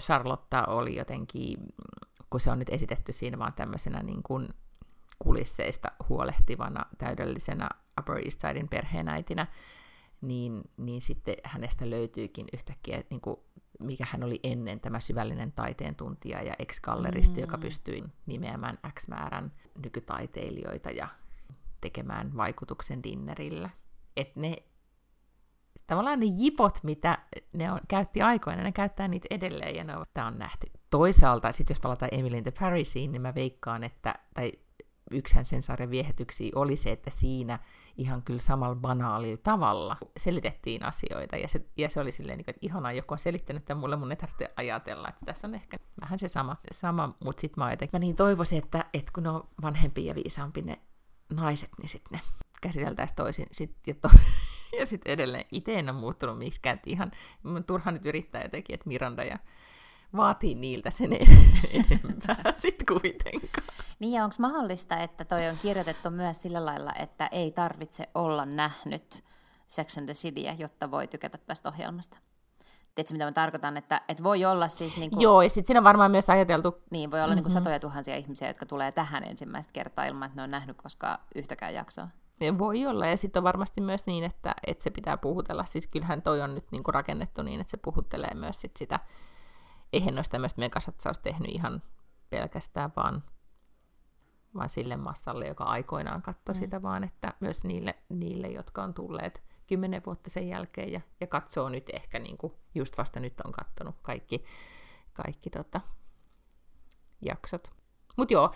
[0.00, 1.56] Charlotta oli jotenkin,
[2.30, 4.48] kun se on nyt esitetty siinä vaan tämmöisenä niin kuin
[5.18, 7.68] kulisseista huolehtivana täydellisenä
[8.00, 9.46] Upper East Sidein perheenäitinä,
[10.20, 13.36] niin, niin sitten hänestä löytyykin yhtäkkiä niin kuin
[13.80, 17.40] mikä hän oli ennen, tämä syvällinen taiteen tuntija ja ex-galleristi, mm.
[17.40, 21.08] joka pystyi nimeämään X määrän nykytaiteilijoita ja
[21.80, 23.70] tekemään vaikutuksen dinnerillä.
[24.16, 24.56] Että ne
[25.86, 27.18] tavallaan ne jipot, mitä
[27.52, 30.66] ne on, käytti aikoina, ne käyttää niitä edelleen ja ne on, tämä on nähty.
[30.90, 34.52] Toisaalta, sitten jos palataan Emily in the Parisiin, niin mä veikkaan, että, tai
[35.10, 37.58] yksihän sen sarjan viehetyksiä oli se, että siinä
[37.96, 41.36] ihan kyllä samalla banaalilla tavalla selitettiin asioita.
[41.36, 44.10] Ja se, ja se oli silleen, niin että ihanaa, joku on selittänyt tämän mulle, mun
[44.10, 47.98] ei tarvitse ajatella, että tässä on ehkä vähän se sama, sama mutta sitten mä jotenkin,
[47.98, 50.78] mä niin toivoisin, että, että kun ne on vanhempi ja viisaampi ne
[51.32, 52.20] naiset, niin sitten ne
[52.60, 53.46] käsiteltäisiin toisin.
[53.52, 54.10] Sit, ja, to,
[54.78, 57.10] ja sitten edelleen itse en ole muuttunut miksikään, ihan
[57.66, 59.38] turha nyt yrittää jotenkin, että Miranda ja
[60.16, 61.10] vaatii niiltä sen
[61.74, 63.66] enempää sitten kuitenkaan.
[63.98, 68.46] Niin ja onko mahdollista, että toi on kirjoitettu myös sillä lailla, että ei tarvitse olla
[68.46, 69.24] nähnyt
[69.66, 72.18] Sex and the Cityä, jotta voi tykätä tästä ohjelmasta?
[72.94, 73.76] Tiedätkö, mitä mä tarkoitan?
[73.76, 74.96] Että, että voi olla siis...
[74.96, 76.82] Niin kuin, Joo, ja sitten siinä on varmaan myös ajateltu...
[76.90, 77.36] Niin, voi olla mm-hmm.
[77.36, 80.76] niin kuin satoja tuhansia ihmisiä, jotka tulee tähän ensimmäistä kertaa ilman, että ne on nähnyt
[80.82, 82.08] koskaan yhtäkään jaksoa.
[82.40, 85.64] Ja voi olla, ja sitten on varmasti myös niin, että, että se pitää puhutella.
[85.64, 89.00] Siis kyllähän toi on nyt niin kuin rakennettu niin, että se puhuttelee myös sit sitä
[89.92, 91.82] eihän olisi tämmöistä megasatsausta tehnyt ihan
[92.30, 93.24] pelkästään vaan,
[94.54, 96.58] vaan sille massalle, joka aikoinaan katsoi mm.
[96.58, 101.26] sitä, vaan että myös niille, niille, jotka on tulleet kymmenen vuotta sen jälkeen ja, ja
[101.26, 104.44] katsoo nyt ehkä, niin kuin just vasta nyt on katsonut kaikki,
[105.12, 105.80] kaikki tota,
[107.22, 107.70] jaksot.
[108.16, 108.54] Mutta joo,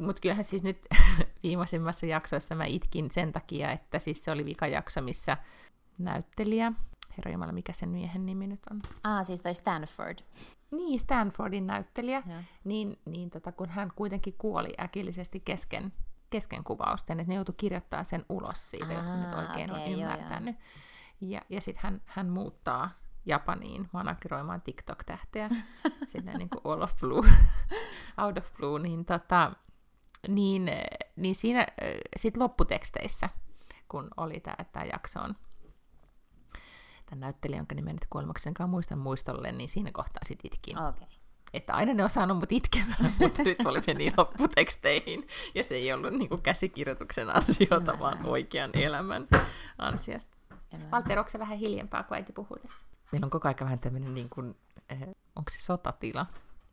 [0.00, 0.78] mutta kyllähän siis nyt
[1.42, 5.36] viimeisimmässä jaksoissa mä itkin sen takia, että siis se oli vika jakso, missä
[5.98, 6.72] näyttelijä,
[7.16, 8.82] herra Jumala, mikä sen miehen nimi nyt on?
[9.04, 10.18] Ah, siis toi Stanford.
[10.70, 12.42] Niin, Stanfordin näyttelijä, ja.
[12.64, 15.92] niin, niin tota, kun hän kuitenkin kuoli äkillisesti kesken,
[16.30, 19.92] kesken kuvausten, että ne joutui kirjoittamaan sen ulos siitä, ah, jos nyt oikein okay, on
[19.92, 20.56] ymmärtänyt.
[21.20, 22.90] Joo, Ja, ja sitten hän, hän muuttaa
[23.26, 25.48] Japaniin manageroimaan TikTok-tähteä,
[26.12, 27.28] sinne niin kuin all of blue,
[28.22, 29.52] out of blue, niin tota,
[30.28, 30.70] niin,
[31.16, 31.66] niin siinä
[32.16, 33.28] sit lopputeksteissä,
[33.88, 34.40] kun oli
[34.72, 35.34] tämä jakso on
[37.12, 40.78] tämän näyttelijän, jonka nimen nyt kuolemaksenkaan muistan muistolle, niin siinä kohtaa sit itkin.
[40.78, 41.06] Okay.
[41.54, 45.28] Että aina ne on saanut mut itkemään, mutta nyt oli meni lopputeksteihin.
[45.54, 49.28] Ja se ei ollut niinku käsikirjoituksen asioita, vaan oikean elämän
[49.78, 50.36] ansiasta.
[50.92, 52.78] Valtteri, onko se vähän hiljempaa, kun äiti puhuu tässä?
[53.12, 54.56] Meillä on koko ajan vähän tämmöinen, niin kuin,
[54.90, 55.00] eh,
[55.36, 56.26] onko se sotatila?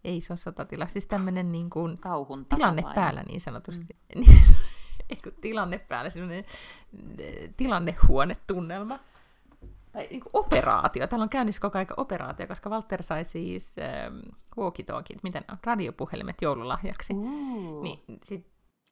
[0.03, 3.95] Ei se ole sotatila, siis tämmöinen niin kuin Kauhun tilanne päällä niin sanotusti.
[4.15, 4.23] Mm.
[5.41, 6.45] Tilanne päällä, semmoinen
[7.17, 8.99] eh, tilannehuonetunnelma.
[9.91, 11.07] Tai niin kuin operaatio.
[11.07, 14.17] Täällä on käynnissä koko ajan operaatio, koska Walter sai siis ähm,
[14.57, 17.13] walkie-talkie, miten on, radiopuhelimet joululahjaksi.
[17.13, 18.47] Uh, Niin, sit,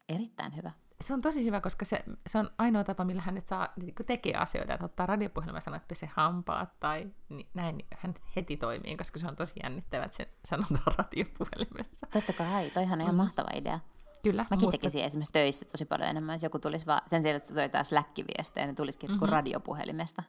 [0.10, 0.72] Erittäin hyvä.
[1.02, 4.36] se on tosi hyvä, koska se, se on ainoa tapa, millä hän saa niin tekee
[4.36, 8.58] asioita, että ottaa radiopuhelimen ja sanoo, että pese hampaat tai niin, näin, niin hän heti
[8.58, 12.08] toimii, koska se on tosi jännittävää, että se sanotaan radiopuhelimessa.
[12.12, 13.18] Totta kai, toihan on ihan Mm.
[13.18, 13.80] mahtava idea.
[14.24, 17.36] Kyllä, Mäkin mutta- tekisin esimerkiksi töissä tosi paljon enemmän, jos joku tulisi vaan, sen sijaan,
[17.38, 19.24] että se tulee taas läkkiviestejä, niin tulisikin mm-hmm.
[19.26, 19.32] Mhm.
[19.34, 20.24] radiopuhelimesta.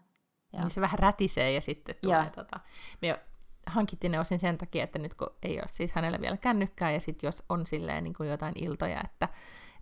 [0.52, 0.62] Joo.
[0.62, 2.30] Niin se vähän rätisee ja sitten tulee Joo.
[2.30, 2.60] tota...
[3.02, 3.20] Me
[3.66, 7.00] hankittiin ne osin sen takia, että nyt kun ei ole siis hänellä vielä kännykkää ja
[7.00, 9.28] sitten jos on silleen niin kuin jotain iltoja, että,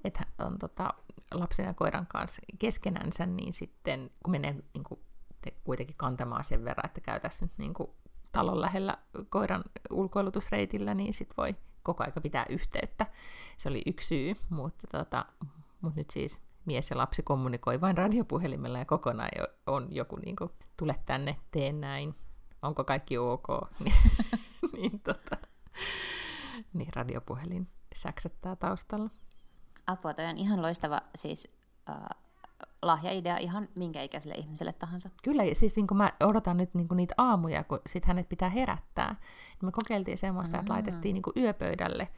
[0.05, 0.95] että on tota,
[1.35, 5.01] lapsen ja koiran kanssa keskenänsä, niin sitten kun menee niin kuin,
[5.41, 7.91] te- kuitenkin kantamaan sen verran, että käy tässä nyt niin kuin
[8.33, 8.99] talon lähellä
[9.29, 13.07] koiran ulkoilutusreitillä, niin sitten voi koko aika pitää yhteyttä.
[13.57, 15.27] Se oli yksi syy, mutta, tota,
[15.81, 19.31] mutta nyt siis mies ja lapsi kommunikoi vain radiopuhelimella ja kokonaan
[19.67, 22.15] on joku niin kuin, tule tänne, tee näin,
[22.63, 23.49] onko kaikki ok,
[23.85, 23.95] niin,
[24.73, 25.37] niin, tota,
[26.73, 29.11] niin radiopuhelin säksättää taustalla.
[29.87, 31.57] Apua, toi on ihan loistava siis
[31.91, 31.97] äh,
[32.83, 35.11] lahjaidea ihan minkä ikäiselle ihmiselle tahansa.
[35.23, 38.49] Kyllä, siis niin kuin mä odotan nyt niin kuin niitä aamuja, kun sit hänet pitää
[38.49, 39.11] herättää.
[39.51, 40.77] Niin me kokeiltiin semmoista, että Aa.
[40.77, 42.09] laitettiin niin kuin yöpöydälle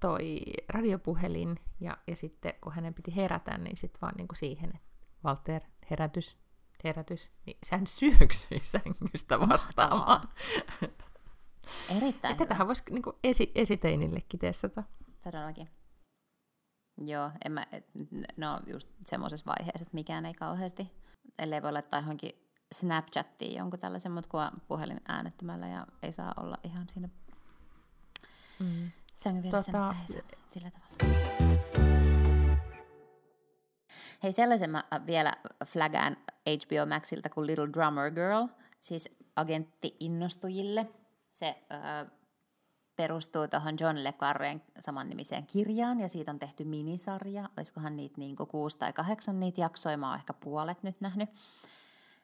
[0.00, 4.70] toi radiopuhelin, ja, ja sitten kun hänen piti herätä, niin sitten vaan niin kuin siihen,
[4.76, 4.88] että
[5.24, 6.36] Walter, herätys,
[6.84, 10.28] herätys, niin sehän syöksyi sängystä vastaamaan.
[11.96, 14.82] Erittäin Ja tätähän voisi niin kuin esi- esiteinillekin testata.
[15.24, 15.68] Todellakin.
[17.06, 17.66] Joo, en mä,
[18.36, 20.92] no just semmoisessa vaiheessa, että mikään ei kauheasti,
[21.38, 22.32] ellei voi laittaa johonkin
[22.74, 27.08] Snapchattiin jonkun tällaisen, mutta kun puhelin äänettömällä ja ei saa olla ihan siinä
[28.60, 28.90] Mm.
[29.18, 29.94] Sängyn vieressä, Tota-
[30.50, 30.88] sillä tavalla.
[34.22, 35.32] Hei, sellaisen mä vielä
[35.66, 36.16] flagaan
[36.48, 38.46] HBO Maxilta kuin Little Drummer Girl,
[38.80, 40.86] siis agentti-innostujille.
[41.32, 42.06] Se öö,
[42.96, 47.48] perustuu tuohon John Le Carren samannimiseen kirjaan, ja siitä on tehty minisarja.
[47.56, 51.30] Olisikohan niitä niin kuusi tai kahdeksan niitä jaksoja, mä oon ehkä puolet nyt nähnyt.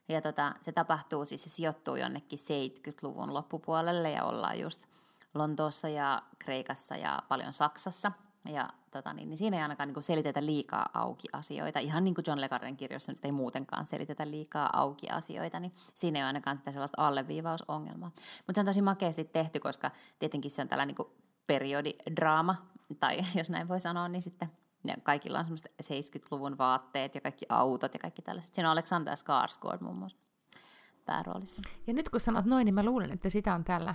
[0.08, 4.86] Ja tota, se tapahtuu, siis se sijoittuu jonnekin 70-luvun loppupuolelle, ja ollaan just
[5.34, 8.12] Lontoossa ja Kreikassa ja paljon Saksassa.
[8.48, 11.78] Ja tota, niin, niin siinä ei ainakaan niin kuin selitetä liikaa auki asioita.
[11.78, 15.72] Ihan niin kuin John Le Carren kirjoissa nyt ei muutenkaan selitetä liikaa auki asioita, niin
[15.94, 18.10] siinä ei ole ainakaan sitä sellaista alleviivausongelmaa.
[18.46, 21.12] Mutta se on tosi makeasti tehty, koska tietenkin se on tällainen niin
[21.46, 22.56] periodidraama,
[23.00, 24.50] tai jos näin voi sanoa, niin sitten
[24.84, 28.54] ja kaikilla on semmoista 70-luvun vaatteet ja kaikki autot ja kaikki tällaiset.
[28.54, 30.18] Siinä on Alexander Skarsgård muun muassa
[31.04, 31.62] pääroolissa.
[31.86, 33.94] Ja nyt kun sanot noin, niin mä luulen, että sitä on täällä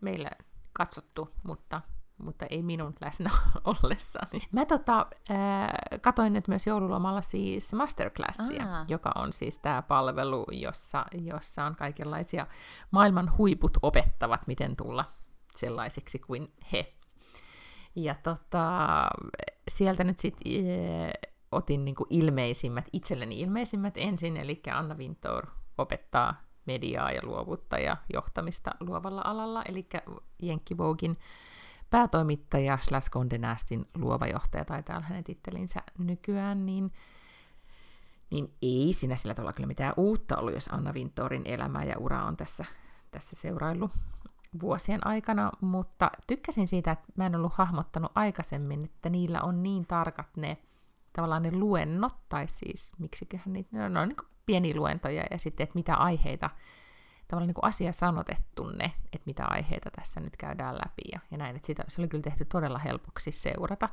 [0.00, 0.30] meillä
[0.78, 1.80] katsottu, mutta,
[2.18, 3.30] mutta ei minun läsnä
[3.82, 4.40] ollessani.
[4.52, 8.84] Mä tota, äh, katoin nyt myös joululomalla siis Masterclassia, Aa.
[8.88, 12.46] joka on siis tämä palvelu, jossa, jossa on kaikenlaisia
[12.90, 15.04] maailman huiput opettavat, miten tulla
[15.56, 16.94] sellaisiksi kuin he.
[17.96, 18.76] Ja tota,
[19.68, 20.52] sieltä nyt sitten
[21.52, 25.46] otin niinku ilmeisimmät, itselleni ilmeisimmät ensin, eli Anna Wintour
[25.78, 29.88] opettaa mediaa ja luovuutta ja johtamista luovalla alalla, eli
[30.42, 31.18] Jenkki Vogin
[31.90, 36.92] päätoimittaja slash Condé Nastin luova johtaja, tai täällä hänen tittelinsä nykyään, niin,
[38.30, 42.24] niin ei siinä sillä tavalla kyllä mitään uutta ollut, jos Anna Wintourin elämä ja ura
[42.24, 42.64] on tässä,
[43.10, 43.90] tässä seuraillut
[44.60, 49.86] vuosien aikana, mutta tykkäsin siitä, että mä en ollut hahmottanut aikaisemmin, että niillä on niin
[49.86, 50.58] tarkat ne
[51.12, 55.64] tavallaan ne luennot, tai siis miksiköhän niitä, ne on niin kuin pieniä luentoja, ja sitten,
[55.64, 56.50] että mitä aiheita,
[57.28, 61.38] tavallaan niin kuin asia sanotettu ne, että mitä aiheita tässä nyt käydään läpi, ja, ja
[61.38, 63.88] näin, että sitä, se oli kyllä tehty todella helpoksi seurata.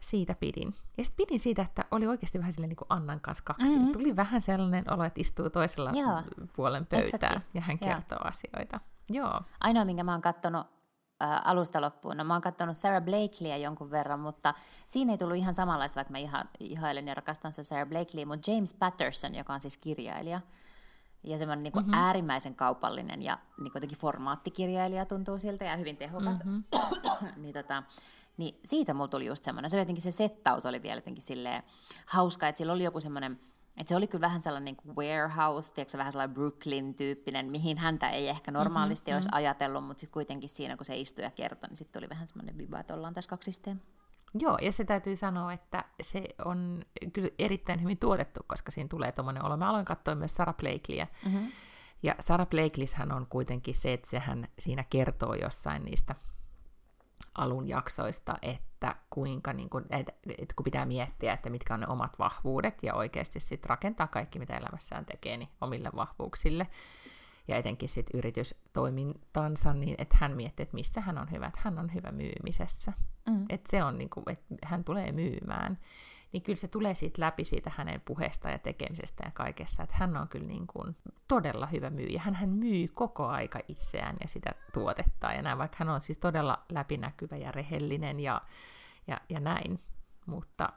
[0.00, 0.74] Siitä pidin.
[0.98, 3.66] Ja sitten pidin siitä, että oli oikeasti vähän silleen niin kuin Annan kanssa kaksi.
[3.66, 3.74] Mhm.
[3.74, 3.92] Mm-hmm.
[3.92, 6.22] Tuli vähän sellainen olo, että istuu toisella Joo.
[6.56, 7.40] puolen pöytää, Exactly.
[7.54, 7.90] ja hän Joo.
[7.90, 8.80] kertoo asioita.
[9.10, 9.40] Joo.
[9.60, 10.66] Ainoa, minkä mä oon kattonut
[11.22, 14.54] ä, alusta loppuun, no mä oon kattonut Sarah Blakelyä jonkun verran, mutta
[14.86, 18.50] siinä ei tullut ihan samanlaista, vaikka mä iha, ihailen ja rakastan se Sarah Blakely, mutta
[18.50, 20.40] James Patterson, joka on siis kirjailija,
[21.24, 21.94] ja semmoinen niin mm-hmm.
[21.94, 26.38] äärimmäisen kaupallinen ja niin jotenkin formaattikirjailija tuntuu siltä ja hyvin tehokas.
[26.44, 26.64] Mm-hmm.
[27.42, 27.82] niin, tota,
[28.36, 31.62] niin siitä mulla tuli just semmoinen, se oli jotenkin se settaus oli vielä jotenkin silleen
[32.06, 33.40] hauska, että sillä oli joku semmoinen
[33.76, 38.10] et se oli kyllä vähän sellainen niin kuin warehouse, tiedätkö, vähän sellainen Brooklyn-tyyppinen, mihin häntä
[38.10, 39.16] ei ehkä normaalisti mm-hmm.
[39.16, 42.26] olisi ajatellut, mutta sitten kuitenkin siinä, kun se istui ja kertoi, niin sitten tuli vähän
[42.26, 43.82] semmoinen viba, että ollaan tässä kaksisteen.
[44.34, 49.12] Joo, ja se täytyy sanoa, että se on kyllä erittäin hyvin tuotettu, koska siinä tulee
[49.12, 49.56] tuommoinen olo.
[49.56, 51.06] Mä aloin katsoa myös Sarah Blakelyä.
[51.24, 51.52] Mm-hmm.
[52.02, 56.14] Ja Sarah Blakelyhän on kuitenkin se, että sehän siinä kertoo jossain niistä
[57.34, 61.86] alun jaksoista, että kuinka, niin kun, että, että kun pitää miettiä, että mitkä on ne
[61.86, 66.66] omat vahvuudet ja oikeasti sitten rakentaa kaikki, mitä elämässään tekee, niin omille vahvuuksille
[67.48, 71.78] ja etenkin sitten yritystoimintansa, niin että hän miettii, että missä hän on hyvä, että hän
[71.78, 72.92] on hyvä myymisessä.
[73.28, 73.46] Mm.
[73.48, 75.78] Että se on, niin kuin, että hän tulee myymään.
[76.32, 80.16] Niin kyllä se tulee siitä läpi siitä hänen puheesta ja tekemisestä ja kaikessa, että hän
[80.16, 80.96] on kyllä niin kuin
[81.28, 82.20] todella hyvä myyjä.
[82.20, 86.18] Hän, hän myy koko aika itseään ja sitä tuotetta ja näin, vaikka hän on siis
[86.18, 88.42] todella läpinäkyvä ja rehellinen ja,
[89.06, 89.80] ja, ja näin.
[90.26, 90.72] Mutta,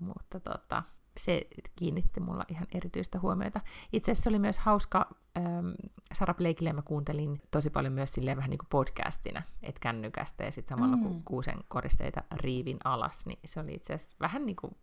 [0.00, 0.82] mutta tota,
[1.16, 1.46] se
[1.76, 3.60] kiinnitti mulla ihan erityistä huomiota.
[3.92, 5.70] Itse asiassa oli myös hauska, ähm,
[6.14, 10.52] Sarah Blakelle mä kuuntelin tosi paljon myös silleen vähän niin kuin podcastina, että kännykästä ja
[10.52, 11.02] sitten samalla mm.
[11.02, 14.76] kun kuusen koristeita riivin alas, niin se oli itse asiassa vähän niin kuin,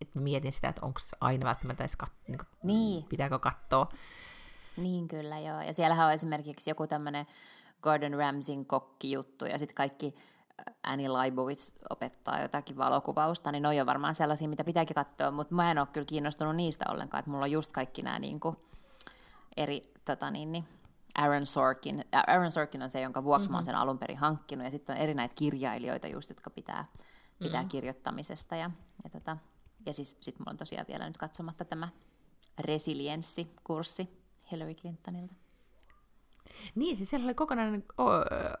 [0.00, 3.04] että mietin sitä, että onko aina välttämättä edes kat, niin kuin, niin.
[3.04, 3.88] pitääkö katsoa.
[4.76, 7.26] Niin kyllä joo, ja siellähän on esimerkiksi joku tämmöinen
[7.82, 10.14] Gordon Ramsayn kokkijuttu, ja sitten kaikki
[10.82, 15.70] Annie Leibovitz opettaa jotakin valokuvausta, niin ne on varmaan sellaisia, mitä pitääkin katsoa, mutta mä
[15.70, 18.56] en ole kyllä kiinnostunut niistä ollenkaan, että mulla on just kaikki nämä niin kuin
[19.56, 20.64] eri, tota niin, niin,
[21.14, 22.04] Aaron Sorkin.
[22.26, 23.52] Aaron Sorkin on se, jonka vuoksi mm-hmm.
[23.52, 23.66] mä oon mhm.
[23.66, 26.84] sen alun perin hankkinut, ja sitten on eri näitä kirjailijoita just, jotka pitää,
[27.38, 27.68] pitää mm-hmm.
[27.68, 28.70] kirjoittamisesta, ja,
[29.04, 29.36] ja, tota,
[29.86, 31.88] ja siis sit mulla on tosiaan vielä nyt katsomatta tämä
[32.58, 34.08] resilienssikurssi
[34.52, 35.34] Hillary Clintonilta.
[36.74, 37.84] Niin, siis siellä oli kokonainen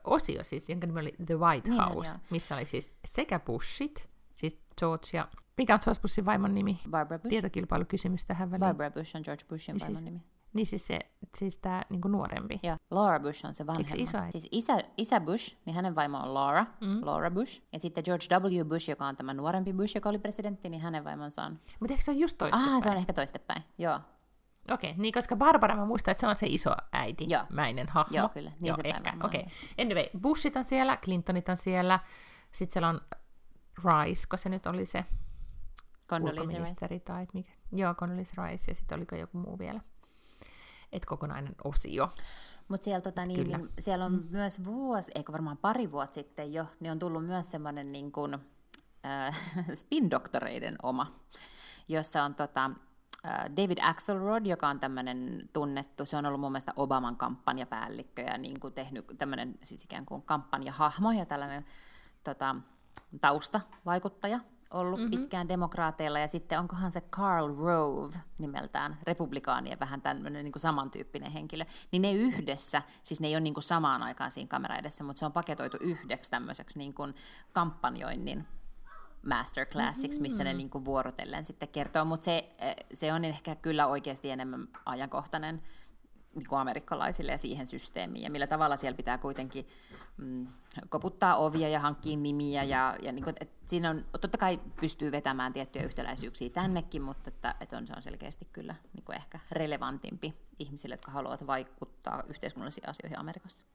[0.04, 4.08] osio, siis, jonka nimi oli The White niin, House, niin, missä oli siis sekä Bushit,
[4.34, 5.28] siis George ja...
[5.56, 6.80] Mikä on George Bushin vaimon nimi?
[6.90, 7.28] Barbara Bush.
[7.28, 8.60] Tietokilpailukysymys tähän väliin.
[8.60, 10.22] Barbara Bush on George Bushin niin vaimon siis, nimi.
[10.52, 10.98] Niin siis, se,
[11.38, 12.60] siis tämä niinku nuorempi.
[12.62, 13.92] Joo, Laura Bush on se vanhempi.
[13.92, 17.00] Eikö iso Siis isä, isä Bush, niin hänen vaimo on Laura, mm.
[17.02, 17.62] Laura Bush.
[17.72, 18.64] Ja sitten George W.
[18.64, 21.58] Bush, joka on tämä nuorempi Bush, joka oli presidentti, niin hänen vaimonsa on...
[21.80, 22.74] Mutta eikö se ole just toistepäin?
[22.74, 24.00] Ah, se on ehkä toistepäin, joo.
[24.70, 27.42] Okei, okay, niin koska Barbara mä muistan, että se on se iso äiti, Joo.
[27.52, 28.16] mäinen hahmo.
[28.16, 28.50] Joo, kyllä.
[28.50, 29.14] Niin Joo, se ehkä.
[29.24, 29.40] Okei.
[29.40, 29.52] Okay.
[29.86, 32.00] Anyway, Bushit on siellä, Clintonit on siellä,
[32.52, 33.00] sitten siellä on
[33.76, 35.04] Rice, kun se nyt oli se
[36.12, 36.98] Rice.
[37.04, 37.52] Tai mikä.
[37.72, 39.80] Joo, Condoleezza Rice, ja sitten oliko joku muu vielä.
[40.92, 42.10] Et kokonainen osio.
[42.68, 44.26] Mutta siellä, tota, niin, niin, siellä on mm.
[44.30, 48.34] myös vuosi, eikö varmaan pari vuotta sitten jo, niin on tullut myös semmoinen niin kuin,
[49.06, 49.36] äh,
[49.80, 51.12] spin-doktoreiden oma,
[51.88, 52.70] jossa on tota,
[53.56, 58.60] David Axelrod, joka on tämmöinen tunnettu, se on ollut mun mielestä Obaman kampanjapäällikkö ja niin
[58.60, 61.64] kuin tehnyt tämmöinen siis ikään kuin kampanjahahmo ja tällainen
[62.24, 62.56] tota,
[63.20, 65.10] taustavaikuttaja ollut mm-hmm.
[65.10, 71.32] pitkään demokraateilla, ja sitten onkohan se Carl Rove nimeltään, republikaanien vähän tämmöinen niin kuin samantyyppinen
[71.32, 75.04] henkilö, niin ne yhdessä, siis ne ei ole niin kuin samaan aikaan siinä kamera edessä,
[75.04, 77.14] mutta se on paketoitu yhdeksi tämmöiseksi niin kuin
[77.52, 78.46] kampanjoinnin
[79.26, 83.86] masterclassiksi, missä ne niin kuin vuorotellen sitten kertoo, mutta se, eh, se on ehkä kyllä
[83.86, 85.62] oikeasti enemmän ajankohtainen
[86.34, 89.68] niin kuin amerikkalaisille ja siihen systeemiin, ja millä tavalla siellä pitää kuitenkin
[90.16, 90.46] mm,
[90.88, 95.12] koputtaa ovia ja hankkia nimiä, ja, ja niin kuin, että siinä on, totta kai pystyy
[95.12, 99.40] vetämään tiettyjä yhtäläisyyksiä tännekin, mutta että, että on, se on selkeästi kyllä niin kuin ehkä
[99.50, 103.66] relevantimpi ihmisille, jotka haluavat vaikuttaa yhteiskunnallisiin asioihin Amerikassa.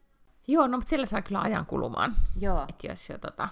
[0.48, 2.16] Joo, no mutta sillä saa kyllä ajan kulumaan.
[2.40, 2.66] Joo.
[2.70, 3.50] Että jos jo tota,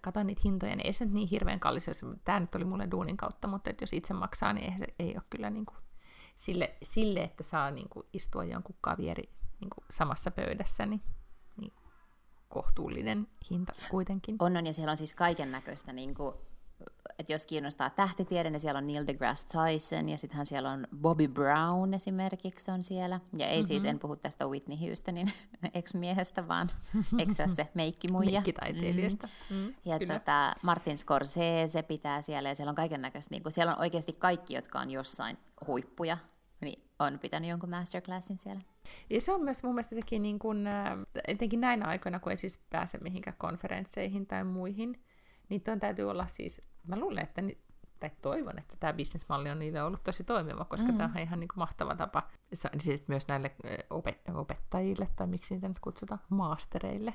[0.00, 3.16] katon niitä hintoja, niin ei se nyt niin hirveän kallis, tämä nyt oli mulle duunin
[3.16, 5.78] kautta, mutta että jos itse maksaa, niin ei, se, ei ole kyllä niin kuin
[6.36, 11.02] sille, sille, että saa niin kuin istua jonkun kavieri niin kuin samassa pöydässä, niin,
[11.56, 11.72] niin
[12.48, 14.36] kohtuullinen hinta kuitenkin.
[14.38, 16.14] On, on, ja siellä on siis kaiken näköistä niin
[17.18, 21.28] että jos kiinnostaa tähtitiede, niin siellä on Neil deGrasse Tyson, ja sittenhän siellä on Bobby
[21.28, 23.20] Brown esimerkiksi on siellä.
[23.36, 23.66] Ja ei mm-hmm.
[23.66, 25.32] siis, en puhu tästä Whitney Houstonin
[25.74, 26.68] ex-miehestä, vaan
[27.18, 28.30] eikö se ole se meikkimuija?
[28.30, 29.28] Meikkitaiteilijasta.
[29.50, 29.56] Mm.
[29.56, 33.80] Mm, ja tota, Martin Scorsese pitää siellä, ja siellä on kaiken näköistä, niin siellä on
[33.80, 36.18] oikeasti kaikki, jotka on jossain huippuja,
[36.60, 38.62] niin on pitänyt jonkun masterclassin siellä.
[39.10, 40.68] Ja se on myös mun mielestä jotenkin, niin kuin,
[41.28, 45.02] etenkin näinä aikoina, kun ei siis pääse mihinkään konferensseihin tai muihin,
[45.48, 47.42] niin tuon täytyy olla siis, mä luulen, että
[48.00, 50.96] tai toivon, että tämä bisnesmalli on niille ollut tosi toimiva, koska mm.
[50.98, 52.22] tämä on ihan niin kuin mahtava tapa
[52.78, 53.54] siis myös näille
[54.34, 57.14] opettajille, tai miksi niitä nyt kutsutaan, maastereille,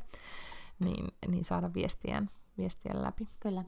[0.80, 3.28] niin, niin saada viestien, viestien läpi.
[3.40, 3.64] Kyllä.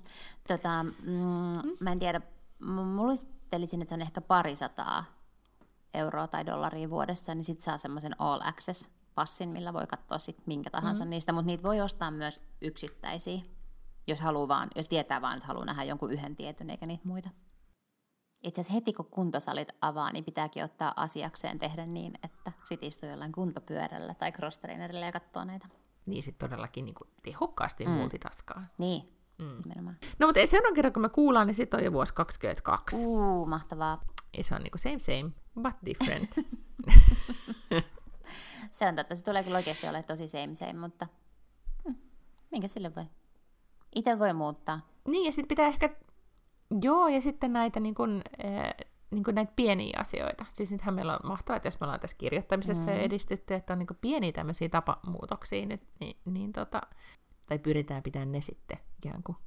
[0.47, 1.77] Tota, mm, mm.
[1.79, 2.21] Mä en tiedä,
[2.95, 5.05] muistelisin, että se on ehkä parisataa
[5.93, 10.47] euroa tai dollaria vuodessa, niin sitten saa semmoisen all access passin, millä voi katsoa sit
[10.47, 11.09] minkä tahansa mm.
[11.09, 13.41] niistä, mutta niitä voi ostaa myös yksittäisiä,
[14.07, 17.29] jos, haluaa vaan, jos tietää vaan, että haluaa nähdä jonkun yhden tietyn eikä niitä muita.
[18.43, 23.09] Itse asiassa heti kun kuntosalit avaa, niin pitääkin ottaa asiakseen tehdä niin, että sit istuu
[23.09, 24.59] jollain kuntopyörällä tai cross
[25.05, 25.67] ja katsoo näitä.
[26.05, 27.91] Niin sitten todellakin niin kuin tehokkaasti mm.
[27.91, 28.63] multitaskaa.
[28.77, 29.05] Niin,
[29.39, 29.61] mm.
[29.63, 29.97] nimenomaan.
[30.19, 33.07] No mutta seuraavan kerran, kun me kuullaan, niin sitten on jo vuosi 2022.
[33.07, 34.01] Uu, mahtavaa.
[34.37, 35.31] Ja se on niin kuin same same,
[35.61, 36.29] but different.
[38.71, 41.07] se on totta, se tulee kyllä oikeasti olemaan tosi same same, mutta
[41.83, 41.95] hmm,
[42.51, 43.05] minkä sille voi?
[43.95, 44.79] Itse voi muuttaa.
[45.07, 45.89] Niin, ja sitten pitää ehkä,
[46.81, 48.73] joo, ja sitten näitä niin kuin, äh,
[49.11, 50.45] niin kuin näitä pieniä asioita.
[50.53, 52.97] Siis nythän meillä on mahtavaa, että jos me ollaan tässä kirjoittamisessa mm.
[52.97, 56.81] edistytty, että on niin pieniä tämmöisiä tapamuutoksia nyt, niin, niin tota,
[57.45, 59.37] tai pyritään pitämään ne sitten ikään kuin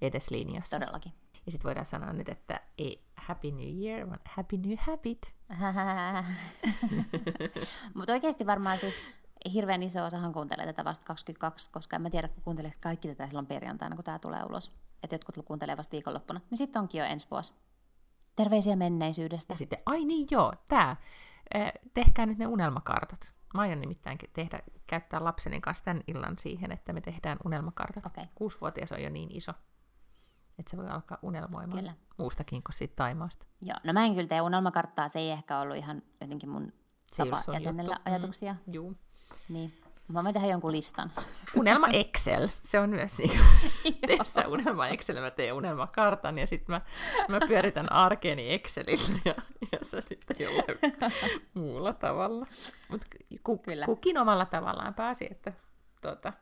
[0.00, 0.78] edes linjassa.
[0.78, 1.12] Todellakin.
[1.46, 5.34] Ja sitten voidaan sanoa nyt, että ei Happy New Year, vaan Happy New Habit.
[7.94, 8.98] Mutta oikeasti varmaan siis
[9.54, 13.26] hirveän iso osahan kuuntelee tätä vasta 22, koska en mä tiedä, kun kuuntelee kaikki tätä
[13.26, 14.72] silloin perjantaina, kun tämä tulee ulos.
[15.02, 16.40] Että jotkut kuuntelee vasta viikonloppuna.
[16.50, 17.52] Niin sitten onkin jo ensi vuosi.
[18.36, 19.52] Terveisiä menneisyydestä.
[19.52, 20.96] Ja sitten, ai niin joo, tämä.
[21.94, 23.32] Tehkää nyt ne unelmakartat.
[23.54, 28.06] Mä aion nimittäin tehdä, käyttää lapseni kanssa tämän illan siihen, että me tehdään unelmakartat.
[28.06, 28.24] Okay.
[28.34, 29.52] Kuusivuotias on jo niin iso,
[30.58, 31.94] että se voi alkaa unelmoimaan kyllä.
[32.18, 33.46] muustakin kuin siitä Taimaasta.
[33.60, 36.72] Joo, no mä en kyllä tee unelmakarttaa, se ei ehkä ollut ihan jotenkin mun
[37.16, 38.10] tapa jäsenellä juttu.
[38.10, 38.52] ajatuksia.
[38.52, 38.94] Mm, juu.
[39.48, 39.72] Niin.
[40.08, 41.12] Mä voin tehdä jonkun listan.
[41.56, 43.30] Unelma Excel, se on myös niin
[44.06, 46.80] tee unelma Excel, mä teen unelmakartan ja sitten mä,
[47.28, 49.34] mä pyöritän arkeeni Excelillä ja,
[49.72, 50.78] ja se sitten jollain
[51.54, 52.46] muulla tavalla.
[52.88, 53.06] Mutta
[53.42, 55.52] ku, kukin omalla tavallaan pääsi, että
[56.02, 56.32] tuota,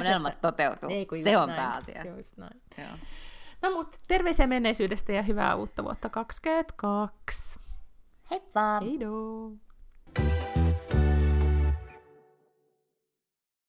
[0.00, 1.60] Unelmat toteutuu, Ei, se on näin.
[1.60, 2.06] pääasia.
[2.16, 2.60] Just näin.
[2.78, 2.98] Joo.
[3.62, 7.58] No mutta terveisiä menneisyydestä ja hyvää uutta vuotta 2022.
[8.30, 8.80] Heippa!
[8.80, 9.52] Heidoo!